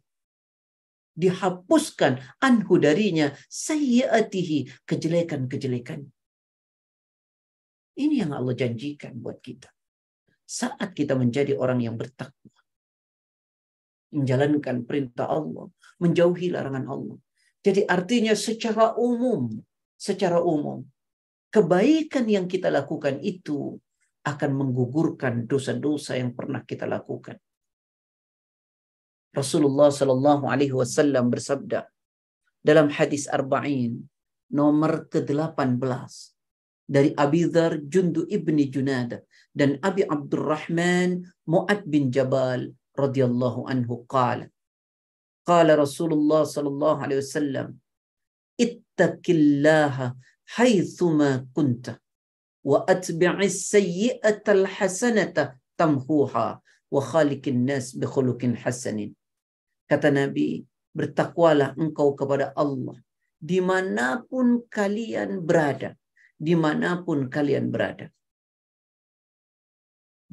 [1.15, 6.11] dihapuskan anhu darinya sayyiatihi kejelekan-kejelekan.
[7.95, 9.74] Ini yang Allah janjikan buat kita.
[10.55, 12.55] Saat kita menjadi orang yang bertakwa.
[14.15, 15.67] Menjalankan perintah Allah.
[15.99, 17.19] Menjauhi larangan Allah.
[17.67, 19.51] Jadi artinya secara umum.
[19.99, 20.87] Secara umum.
[21.51, 23.75] Kebaikan yang kita lakukan itu
[24.23, 27.37] akan menggugurkan dosa-dosa yang pernah kita lakukan.
[29.35, 31.91] Rasulullah Shallallahu Alaihi Wasallam bersabda
[32.63, 34.07] dalam hadis Arba'in
[34.55, 35.83] nomor ke-18
[36.87, 39.19] dari Abi Dhar Jundu ibni Junada
[39.55, 44.51] dan Abi Abdurrahman Mu'ad bin Jabal radhiyallahu anhu qala
[45.47, 47.69] qala Rasulullah sallallahu alaihi wasallam
[48.59, 50.07] ittaqillaha
[50.59, 52.03] haitsuma kunta
[52.67, 56.47] wa atbi'is sayyi'ata alhasanata tamhuha
[56.95, 59.15] wa khaliqin nas bi khuluqin hasanin
[59.85, 60.65] Kata Nabi,
[60.97, 62.97] bertakwalah engkau kepada Allah
[63.37, 65.93] di mana pun kalian berada.
[66.41, 68.09] Di mana pun kalian berada.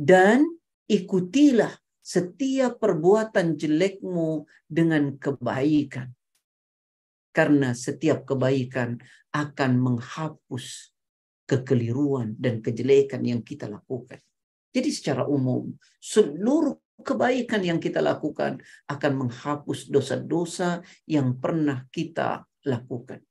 [0.02, 0.50] Dan
[0.90, 6.10] ikutilah setiap perbuatan jelekmu dengan kebaikan.
[7.30, 8.98] Karena setiap kebaikan
[9.30, 10.92] akan menghapus
[11.46, 14.18] kekeliruan dan kejelekan yang kita lakukan.
[14.74, 15.70] Jadi secara umum,
[16.02, 18.58] seluruh kebaikan yang kita lakukan
[18.90, 23.22] akan menghapus dosa-dosa yang pernah kita lakukan.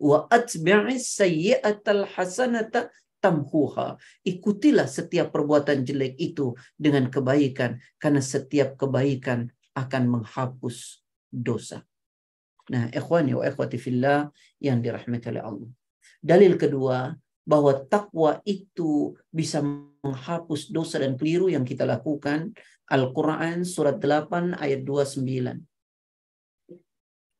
[0.00, 4.00] Wa atbi'is sayyi'atal hasanata tamhuha.
[4.24, 11.84] Ikutilah setiap perbuatan jelek itu dengan kebaikan karena setiap kebaikan akan menghapus dosa.
[12.72, 15.70] Nah, ikhwani wa ikhwati fillah yang dirahmati oleh Allah.
[16.20, 17.14] Dalil kedua,
[17.50, 19.58] bahwa takwa itu bisa
[20.04, 22.54] menghapus dosa dan keliru yang kita lakukan.
[22.90, 25.58] Al-Quran surat 8 ayat 29.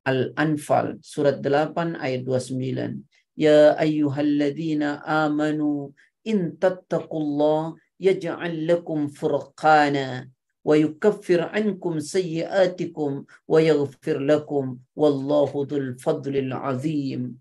[0.07, 3.07] Al-Anfal surat 8 ayat 29.
[3.37, 10.29] Ya ayyuhalladzina amanu in tattaqullah yaj'al lakum furqana
[10.61, 17.41] wa yukaffir ankum sayyiatikum wa yaghfir lakum wallahu dhul fadlil azim.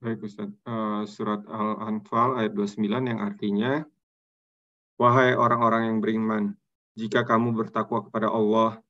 [0.00, 0.48] Baik Ustaz.
[0.64, 3.84] Uh, surat Al-Anfal ayat 29 yang artinya,
[5.00, 6.44] Wahai orang-orang yang beriman,
[6.92, 8.80] jika kamu bertakwa kepada Allah,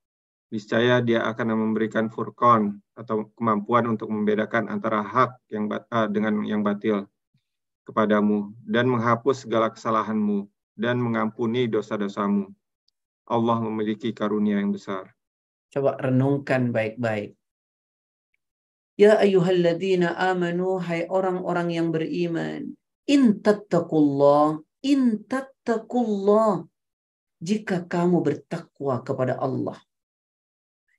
[0.50, 6.66] niscaya dia akan memberikan furqan atau kemampuan untuk membedakan antara hak yang uh, dengan yang
[6.66, 7.06] batil
[7.86, 12.50] kepadamu dan menghapus segala kesalahanmu dan mengampuni dosa-dosamu.
[13.30, 15.14] Allah memiliki karunia yang besar.
[15.70, 17.38] Coba renungkan baik-baik.
[18.98, 22.74] Ya ayyuhalladzina amanu hai orang-orang yang beriman
[23.06, 26.66] in tattaqullah in tattaqullah
[27.40, 29.78] jika kamu bertakwa kepada Allah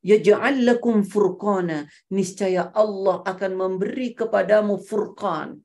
[0.05, 1.87] yaj'al lakum furqana.
[2.13, 5.61] Niscaya Allah akan memberi kepadamu furqan.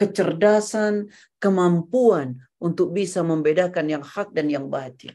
[0.00, 5.12] Kecerdasan kemampuan untuk bisa membedakan yang hak dan yang batil.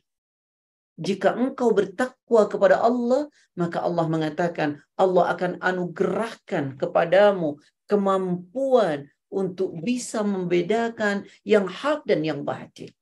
[0.96, 3.28] Jika engkau bertakwa kepada Allah,
[3.60, 12.48] maka Allah mengatakan Allah akan anugerahkan kepadamu kemampuan untuk bisa membedakan yang hak dan yang
[12.48, 12.96] batil.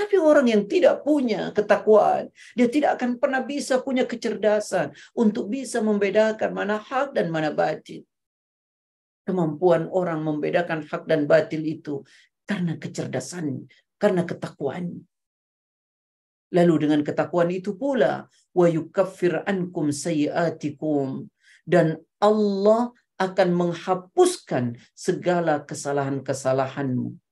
[0.00, 5.84] Tapi orang yang tidak punya ketakwaan, dia tidak akan pernah bisa punya kecerdasan untuk bisa
[5.84, 8.08] membedakan mana hak dan mana batil.
[9.28, 12.00] Kemampuan orang membedakan hak dan batil itu
[12.48, 13.68] karena kecerdasan,
[14.00, 15.04] karena ketakwaannya.
[16.56, 18.24] Lalu dengan ketakwaan itu pula
[18.56, 21.28] wa yukaffir ankum sayiatikum
[21.68, 27.29] dan Allah akan menghapuskan segala kesalahan-kesalahanmu.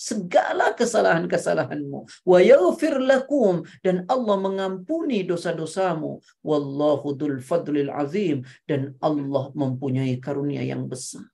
[0.00, 2.24] Segala kesalahan-kesalahanmu.
[2.24, 6.24] Wa yaghfir lakum dan Allah mengampuni dosa-dosamu.
[6.40, 11.28] Wallahu dzul fadlil azim dan Allah mempunyai karunia yang besar.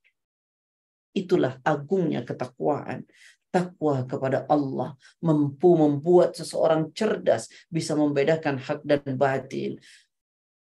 [1.14, 3.06] Itulah agungnya ketakwaan
[3.54, 9.78] takwa kepada Allah mampu membuat seseorang cerdas bisa membedakan hak dan batil.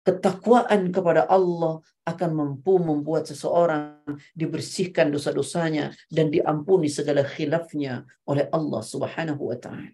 [0.10, 4.02] Ketakwaan kepada Allah akan mampu membuat seseorang
[4.34, 9.94] dibersihkan dosa-dosanya dan diampuni segala khilafnya oleh Allah Subhanahu wa taala.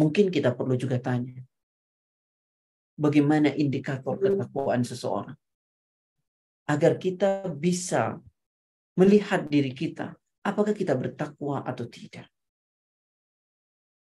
[0.00, 1.36] Mungkin kita perlu juga tanya,
[2.96, 5.36] bagaimana indikator ketakwaan seseorang?
[6.64, 8.16] Agar kita bisa
[8.96, 12.24] melihat diri kita Apakah kita bertakwa atau tidak?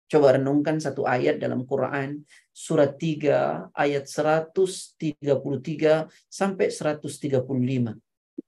[0.09, 2.21] Coba renungkan satu ayat dalam Quran
[2.53, 5.17] surat 3 ayat 133
[6.29, 7.97] sampai 135.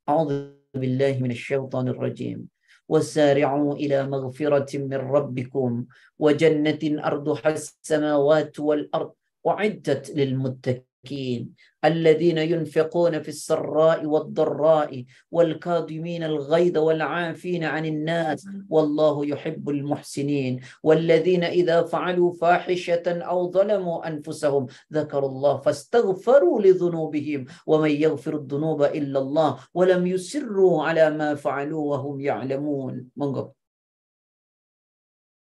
[0.05, 2.45] A'udzu billahi minasyaitonir rajim.
[2.87, 5.85] وسارعوا إلى مغفرة من ربكم
[6.19, 9.11] وجنة أرضها السماوات والأرض
[9.47, 19.68] أعدت للمتقين المساكين الذين ينفقون في السراء والضراء والكاظمين الغيظ والعافين عن الناس والله يحب
[19.68, 28.82] المحسنين والذين إذا فعلوا فاحشة أو ظلموا أنفسهم ذكروا الله فاستغفروا لذنوبهم ومن يغفر الذنوب
[28.82, 33.54] إلا الله ولم يسروا على ما فعلوا وهم يعلمون Monggo.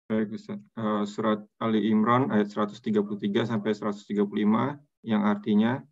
[0.09, 0.59] Baik Ustaz.
[0.77, 5.83] Uh, surat Ali Imran ayat 133 sampai 135 yang artinya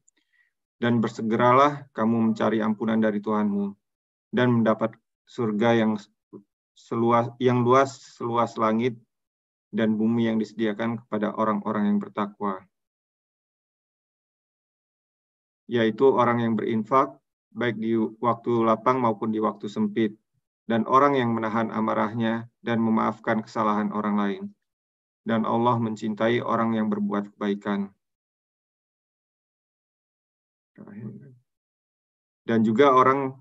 [0.81, 3.69] dan bersegeralah kamu mencari ampunan dari Tuhanmu
[4.33, 4.97] dan mendapat
[5.29, 5.99] surga yang
[6.73, 8.97] seluas yang luas seluas langit
[9.69, 12.65] dan bumi yang disediakan kepada orang-orang yang bertakwa.
[15.69, 17.15] Yaitu orang yang berinfak
[17.55, 20.17] baik di waktu lapang maupun di waktu sempit
[20.67, 24.43] dan orang yang menahan amarahnya dan memaafkan kesalahan orang lain.
[25.21, 27.93] Dan Allah mencintai orang yang berbuat kebaikan
[32.47, 33.35] dan juga orang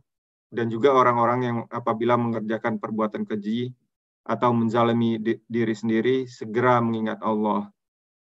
[0.51, 3.71] dan juga orang-orang yang apabila mengerjakan perbuatan keji
[4.27, 5.17] atau menzalimi
[5.47, 7.71] diri sendiri segera mengingat Allah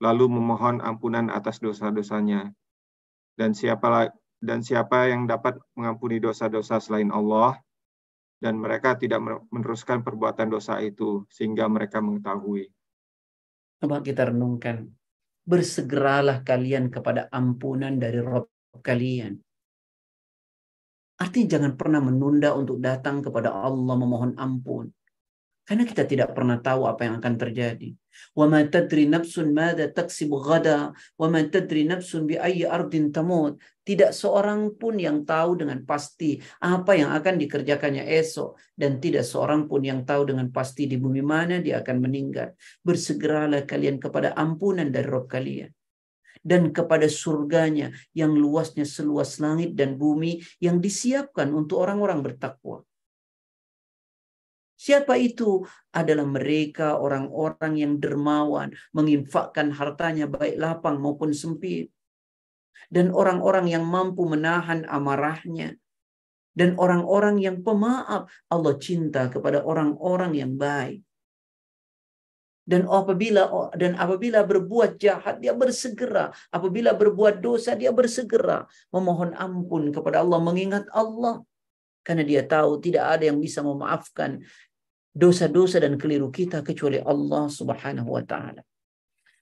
[0.01, 2.51] lalu memohon ampunan atas dosa-dosanya
[3.39, 4.11] dan siapa
[4.43, 7.55] dan siapa yang dapat mengampuni dosa-dosa selain Allah
[8.39, 12.67] dan mereka tidak meneruskan perbuatan dosa itu sehingga mereka mengetahui.
[13.79, 14.91] Coba kita renungkan.
[15.45, 18.49] Bersegeralah kalian kepada ampunan dari Rob
[18.81, 19.39] kalian.
[21.15, 24.91] Artinya jangan pernah menunda untuk datang kepada Allah memohon ampun.
[25.65, 27.89] Karena kita tidak pernah tahu apa yang akan terjadi.
[29.09, 33.57] Nafsun madza taksibu ghada wa ma tadri nafsun bi ayyi ardin tamut.
[33.81, 39.65] Tidak seorang pun yang tahu dengan pasti apa yang akan dikerjakannya esok dan tidak seorang
[39.65, 42.53] pun yang tahu dengan pasti di bumi mana dia akan meninggal.
[42.85, 45.74] Bersegeralah kalian kepada ampunan dari Rabb kalian
[46.41, 52.83] dan kepada surganya yang luasnya seluas langit dan bumi yang disiapkan untuk orang-orang bertakwa.
[54.75, 55.63] Siapa itu?
[55.95, 61.89] Adalah mereka orang-orang yang dermawan, menginfakkan hartanya baik lapang maupun sempit.
[62.91, 65.79] Dan orang-orang yang mampu menahan amarahnya.
[66.55, 71.03] Dan orang-orang yang pemaaf, Allah cinta kepada orang-orang yang baik.
[72.65, 79.93] Dan apabila dan apabila berbuat jahat dia bersegera, apabila berbuat dosa dia bersegera memohon ampun
[79.93, 81.45] kepada Allah, mengingat Allah
[82.01, 84.41] karena dia tahu tidak ada yang bisa memaafkan
[85.13, 88.65] dosa-dosa dan keliru kita kecuali Allah Subhanahu wa taala.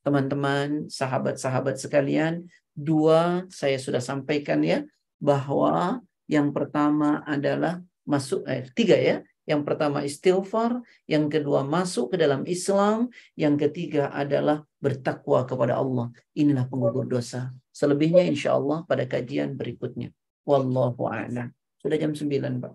[0.03, 2.43] Teman-teman, sahabat-sahabat sekalian,
[2.75, 4.83] dua saya sudah sampaikan ya
[5.23, 12.17] bahwa yang pertama adalah masuk eh tiga ya yang pertama istighfar, yang kedua masuk ke
[12.19, 16.11] dalam Islam, yang ketiga adalah bertakwa kepada Allah.
[16.35, 17.51] Inilah penggugur dosa.
[17.75, 20.15] Selebihnya insya Allah pada kajian berikutnya.
[20.47, 21.51] Wallahu a'lam.
[21.83, 22.73] Sudah jam 9, Pak.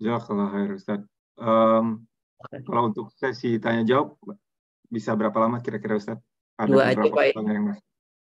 [0.00, 1.00] Jazakallah khair Ustaz.
[1.36, 2.06] Um,
[2.64, 4.16] kalau untuk sesi tanya jawab
[4.88, 6.16] bisa berapa lama kira-kira Ustaz?
[6.56, 7.24] Ada dua aja Pak.
[7.26, 7.32] Ya.
[7.36, 7.64] Yang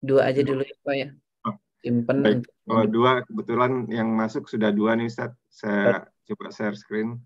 [0.00, 1.08] Dua aja dulu ya Pak ya.
[1.44, 1.56] Oh.
[1.84, 2.16] Simpen.
[2.24, 2.40] Baik.
[2.48, 5.30] Kalau dua kebetulan yang masuk sudah dua nih Ustaz.
[5.52, 7.16] Saya coba share screen.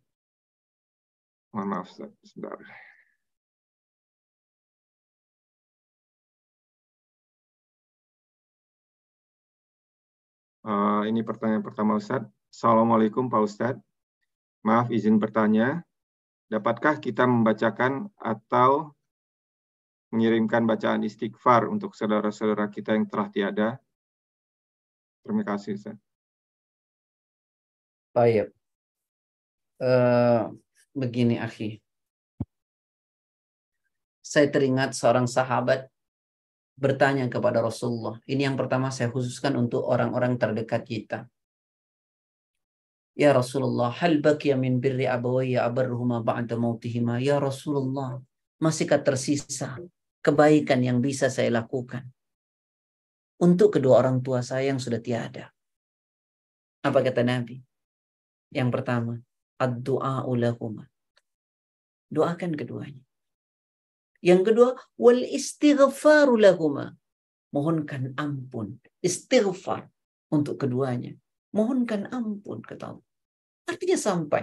[1.55, 1.89] Mohon maaf,
[2.27, 2.59] sebentar.
[10.65, 12.27] Uh, ini pertanyaan pertama Ustadz.
[12.49, 13.85] Assalamualaikum Pak Ustadz.
[14.65, 15.85] Maaf izin bertanya,
[16.49, 18.97] dapatkah kita membacakan atau
[20.09, 23.69] mengirimkan bacaan istighfar untuk saudara-saudara kita yang telah tiada?
[25.21, 26.01] Terima kasih Ustadz.
[28.17, 28.64] Baik.
[29.79, 30.55] Uh,
[30.95, 31.83] begini, akhi.
[34.25, 35.91] Saya teringat seorang sahabat
[36.75, 38.19] bertanya kepada Rasulullah.
[38.27, 41.19] Ini yang pertama saya khususkan untuk orang-orang terdekat kita.
[43.15, 47.23] Ya Rasulullah, hal baqiya min birri abawayya abarruhuma ba'da mautihima.
[47.23, 48.19] Ya Rasulullah,
[48.59, 49.79] masihkah tersisa
[50.19, 52.11] kebaikan yang bisa saya lakukan
[53.39, 55.51] untuk kedua orang tua saya yang sudah tiada?
[56.83, 57.63] Apa kata Nabi?
[58.51, 59.15] Yang pertama,
[59.65, 60.85] ad-du'a ulahuma.
[62.13, 63.03] Doakan keduanya.
[64.25, 66.97] Yang kedua, wal istighfaru lahuma.
[67.53, 68.81] Mohonkan ampun.
[69.05, 69.87] Istighfar
[70.33, 71.13] untuk keduanya.
[71.55, 73.07] Mohonkan ampun kata Allah.
[73.71, 74.43] Artinya sampai.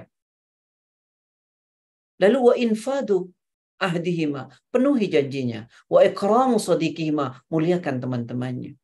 [2.22, 3.34] Lalu wa infadu
[3.82, 5.66] ahdihima, penuhi janjinya.
[5.90, 8.78] Wa ikramu sadiqihima, muliakan teman-temannya.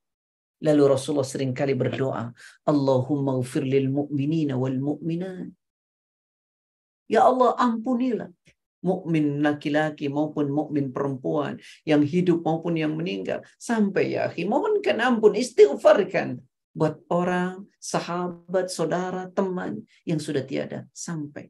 [0.65, 2.33] Lalu Rasulullah sering kali berdoa,
[2.65, 5.53] Allahumma ghafir lil mu'minina wal mu'minat.
[7.07, 8.31] Ya Allah ampunilah.
[8.77, 15.33] Mukmin laki-laki maupun mukmin perempuan yang hidup maupun yang meninggal sampai ya akhi mohonkan ampun
[15.33, 16.45] istighfarkan
[16.77, 20.85] buat orang sahabat saudara teman yang sudah tiada.
[20.93, 21.49] Sampai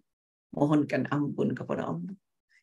[0.55, 2.15] mohonkan ampun kepada Allah.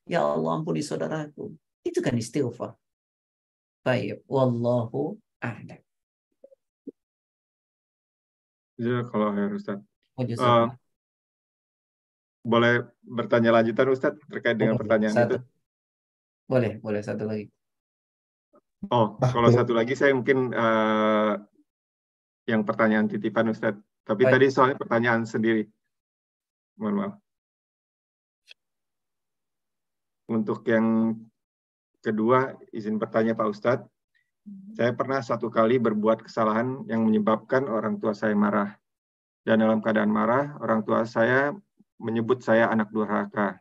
[0.08, 1.52] Ya Allah ampuni saudaraku.
[1.84, 2.72] Itu kan istighfar.
[3.84, 5.84] Baik wallahu a'lam.
[8.80, 9.78] Ya, kalau Ustaz.
[10.18, 10.66] Oh, uh,
[12.44, 15.34] boleh bertanya lanjutan Ustadz terkait dengan pertanyaan satu.
[15.34, 15.38] itu?
[16.44, 17.48] Boleh, boleh satu lagi.
[18.92, 21.40] Oh, bah, kalau satu lagi saya mungkin uh,
[22.44, 23.80] yang pertanyaan titipan Ustadz.
[24.04, 24.32] Tapi Baik.
[24.36, 25.64] tadi soalnya pertanyaan sendiri.
[26.76, 27.14] Mohon maaf.
[30.28, 31.16] Untuk yang
[32.04, 33.88] kedua, izin bertanya Pak Ustadz.
[34.76, 38.76] Saya pernah satu kali berbuat kesalahan yang menyebabkan orang tua saya marah.
[39.40, 41.56] Dan dalam keadaan marah, orang tua saya
[41.98, 43.60] menyebut saya anak durhaka.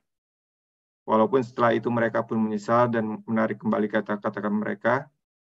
[1.04, 5.12] Walaupun setelah itu mereka pun menyesal dan menarik kembali kata-kata mereka,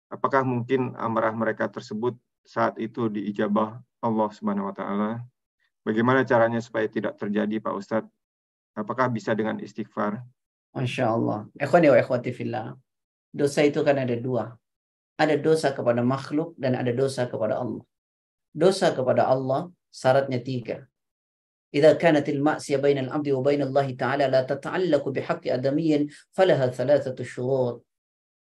[0.09, 5.11] apakah mungkin amarah mereka tersebut saat itu diijabah Allah Subhanahu wa taala?
[5.85, 8.09] Bagaimana caranya supaya tidak terjadi Pak Ustadz?
[8.73, 10.25] Apakah bisa dengan istighfar?
[10.73, 11.45] Masya Allah.
[11.55, 12.73] Ikhwani wa.
[13.35, 14.57] Dosa itu kan ada dua.
[15.15, 17.85] Ada dosa kepada makhluk dan ada dosa kepada Allah.
[18.51, 20.89] Dosa kepada Allah syaratnya tiga.
[21.74, 27.86] إذا كانت المعصية بين العبد وبين الله تعالى لا تتعلق بحق آدمي فلها ثلاثة شروط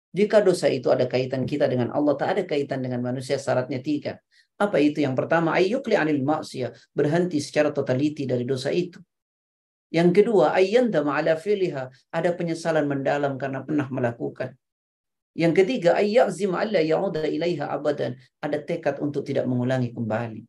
[0.09, 4.16] Jika dosa itu ada kaitan kita dengan Allah, tak ada kaitan dengan manusia, syaratnya tiga.
[4.56, 5.05] Apa itu?
[5.05, 8.96] Yang pertama, ayyukli anil maksiyah, berhenti secara totaliti dari dosa itu.
[9.92, 14.56] Yang kedua, ayyandama ala filiha, ada penyesalan mendalam karena pernah melakukan.
[15.36, 20.40] Yang ketiga, ayyazim alla ya'uda ilaiha abadan, ada tekad untuk tidak mengulangi kembali.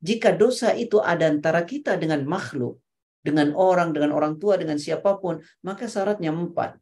[0.00, 2.78] Jika dosa itu ada antara kita dengan makhluk,
[3.24, 6.78] dengan orang, dengan orang tua, dengan siapa pun, maka syaratnya empat.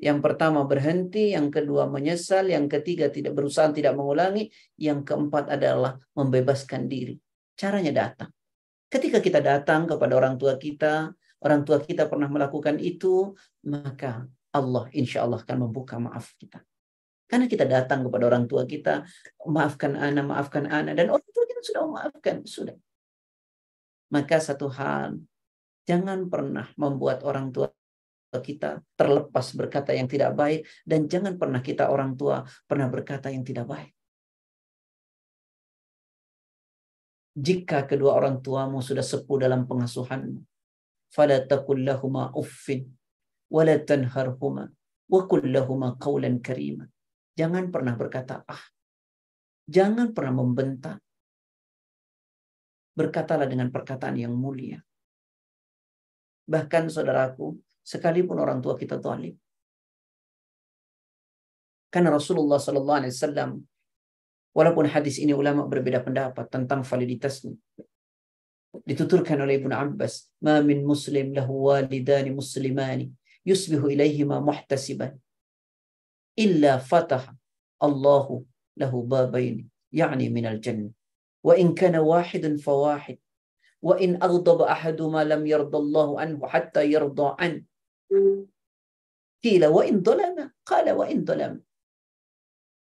[0.00, 4.48] Yang pertama berhenti, yang kedua menyesal, yang ketiga tidak berusaha tidak mengulangi,
[4.80, 7.20] yang keempat adalah membebaskan diri.
[7.52, 8.32] Caranya datang.
[8.88, 11.12] Ketika kita datang kepada orang tua kita,
[11.44, 13.36] orang tua kita pernah melakukan itu,
[13.68, 16.64] maka Allah insya Allah akan membuka maaf kita.
[17.30, 19.06] Karena kita datang kepada orang tua kita,
[19.46, 21.30] maafkan anak, maafkan anak, dan orang
[21.60, 22.76] kita sudah memaafkan, sudah.
[24.10, 25.20] Maka satu hal,
[25.84, 27.68] jangan pernah membuat orang tua
[28.32, 33.44] kita terlepas berkata yang tidak baik, dan jangan pernah kita orang tua pernah berkata yang
[33.44, 33.92] tidak baik.
[37.36, 40.40] Jika kedua orang tuamu sudah sepuh dalam pengasuhanmu,
[41.12, 41.84] fala taqul
[42.34, 42.88] uffin,
[43.52, 44.72] wala tanharhuma,
[45.10, 46.88] wa kullahuma qawlan karima
[47.38, 48.64] Jangan pernah berkata ah.
[49.70, 50.98] Jangan pernah membentak
[52.94, 54.82] berkatalah dengan perkataan yang mulia.
[56.50, 57.54] Bahkan saudaraku,
[57.86, 59.38] sekalipun orang tua kita zalim.
[61.90, 63.50] Karena Rasulullah Sallallahu Alaihi Wasallam,
[64.54, 67.54] walaupun hadis ini ulama berbeda pendapat tentang validitasnya,
[68.86, 73.10] dituturkan oleh Ibnu Abbas, "Ma min muslim lahu walidani muslimani
[73.42, 75.18] yusbihu ilaihima muhtasiban
[76.38, 77.26] illa fatah
[77.82, 78.46] Allahu
[78.78, 80.94] lahu babaini, yani minal jannah."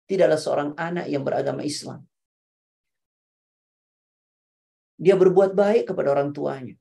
[0.09, 2.07] Tidaklah seorang anak yang beragama Islam.
[4.97, 6.73] Dia berbuat baik kepada orang tuanya.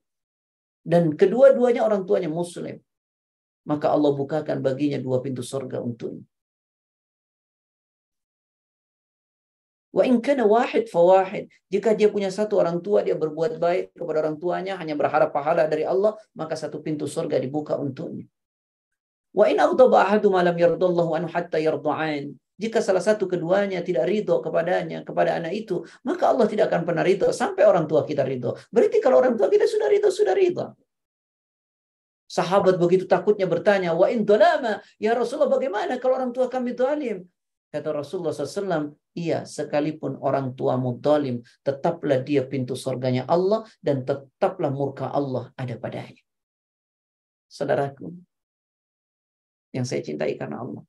[0.80, 2.80] Dan kedua-duanya orang tuanya muslim.
[3.66, 6.24] Maka Allah bukakan baginya dua pintu surga untuknya.
[9.96, 11.48] Wa in kana wahid fawahid.
[11.72, 15.64] Jika dia punya satu orang tua, dia berbuat baik kepada orang tuanya, hanya berharap pahala
[15.64, 18.28] dari Allah, maka satu pintu surga dibuka untuknya.
[19.32, 22.36] Wa in aghdaba ahadu ma lam yardallahu anhu hatta yarda'an.
[22.60, 27.04] Jika salah satu keduanya tidak ridho kepadanya, kepada anak itu, maka Allah tidak akan pernah
[27.04, 28.52] ridho sampai orang tua kita ridho.
[28.68, 30.76] Berarti kalau orang tua kita sudah ridho, sudah ridho.
[32.28, 37.24] Sahabat begitu takutnya bertanya, wa in dolama, ya Rasulullah bagaimana kalau orang tua kami dolim?
[37.76, 44.72] Kata Rasulullah SAW, iya sekalipun orang tuamu zalim, tetaplah dia pintu surganya Allah dan tetaplah
[44.72, 46.24] murka Allah ada padanya.
[47.52, 48.16] Saudaraku,
[49.76, 50.88] yang saya cintai karena Allah.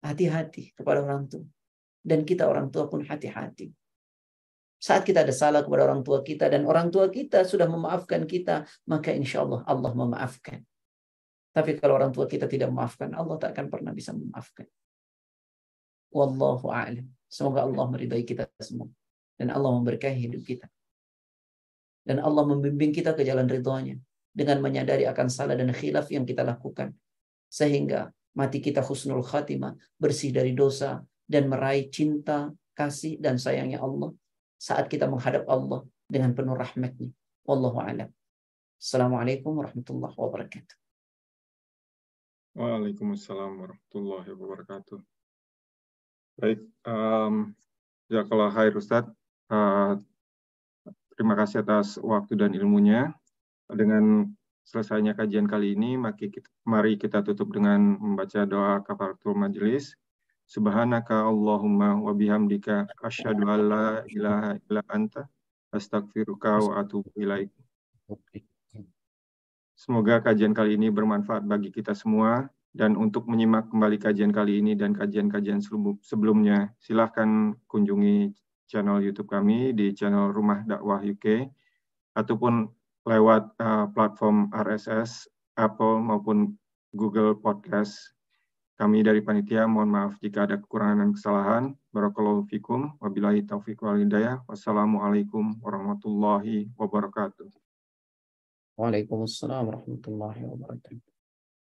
[0.00, 1.44] Hati-hati kepada orang tua.
[2.00, 3.68] Dan kita orang tua pun hati-hati.
[4.80, 8.64] Saat kita ada salah kepada orang tua kita dan orang tua kita sudah memaafkan kita,
[8.88, 10.64] maka insya Allah Allah memaafkan.
[11.52, 14.64] Tapi kalau orang tua kita tidak memaafkan, Allah tak akan pernah bisa memaafkan.
[16.14, 17.10] Wallahu a'lam.
[17.26, 18.86] Semoga Allah meridai kita semua.
[19.34, 20.70] Dan Allah memberkahi hidup kita.
[22.06, 23.98] Dan Allah membimbing kita ke jalan ridhonya.
[24.30, 26.94] Dengan menyadari akan salah dan khilaf yang kita lakukan.
[27.50, 29.74] Sehingga mati kita husnul khatimah.
[29.98, 31.02] Bersih dari dosa.
[31.26, 34.14] Dan meraih cinta, kasih, dan sayangnya Allah.
[34.54, 37.10] Saat kita menghadap Allah dengan penuh rahmatnya.
[37.42, 38.14] Wallahu a'lam.
[38.78, 40.76] Assalamualaikum warahmatullahi wabarakatuh.
[42.54, 45.13] Waalaikumsalam warahmatullahi wabarakatuh.
[46.34, 47.54] Baik, um,
[48.10, 49.06] ya kalau hai Ustadz,
[49.54, 49.94] uh,
[51.14, 53.14] terima kasih atas waktu dan ilmunya.
[53.70, 54.28] Dengan
[54.66, 59.94] selesainya kajian kali ini, mari kita, mari kita tutup dengan membaca doa kafaratul majelis.
[60.44, 65.24] Subhanaka Allahumma wa bihamdika asyhadu an la ilaha illa anta
[65.72, 67.48] astaghfiruka wa atubu ilaik.
[69.78, 72.50] Semoga kajian kali ini bermanfaat bagi kita semua.
[72.74, 75.62] Dan untuk menyimak kembali kajian kali ini dan kajian-kajian
[76.02, 78.34] sebelumnya, silahkan kunjungi
[78.66, 81.46] channel YouTube kami di channel Rumah Dakwah UK,
[82.18, 82.66] ataupun
[83.06, 86.58] lewat uh, platform RSS, Apple maupun
[86.90, 87.94] Google Podcast.
[88.74, 91.64] Kami dari panitia mohon maaf jika ada kekurangan dan kesalahan.
[91.94, 92.98] Barakallahu fikum.
[92.98, 94.42] Wabillahi taufiq wal hidayah.
[94.50, 97.54] Wassalamualaikum warahmatullahi wabarakatuh.
[98.74, 101.13] Waalaikumsalam warahmatullahi wabarakatuh.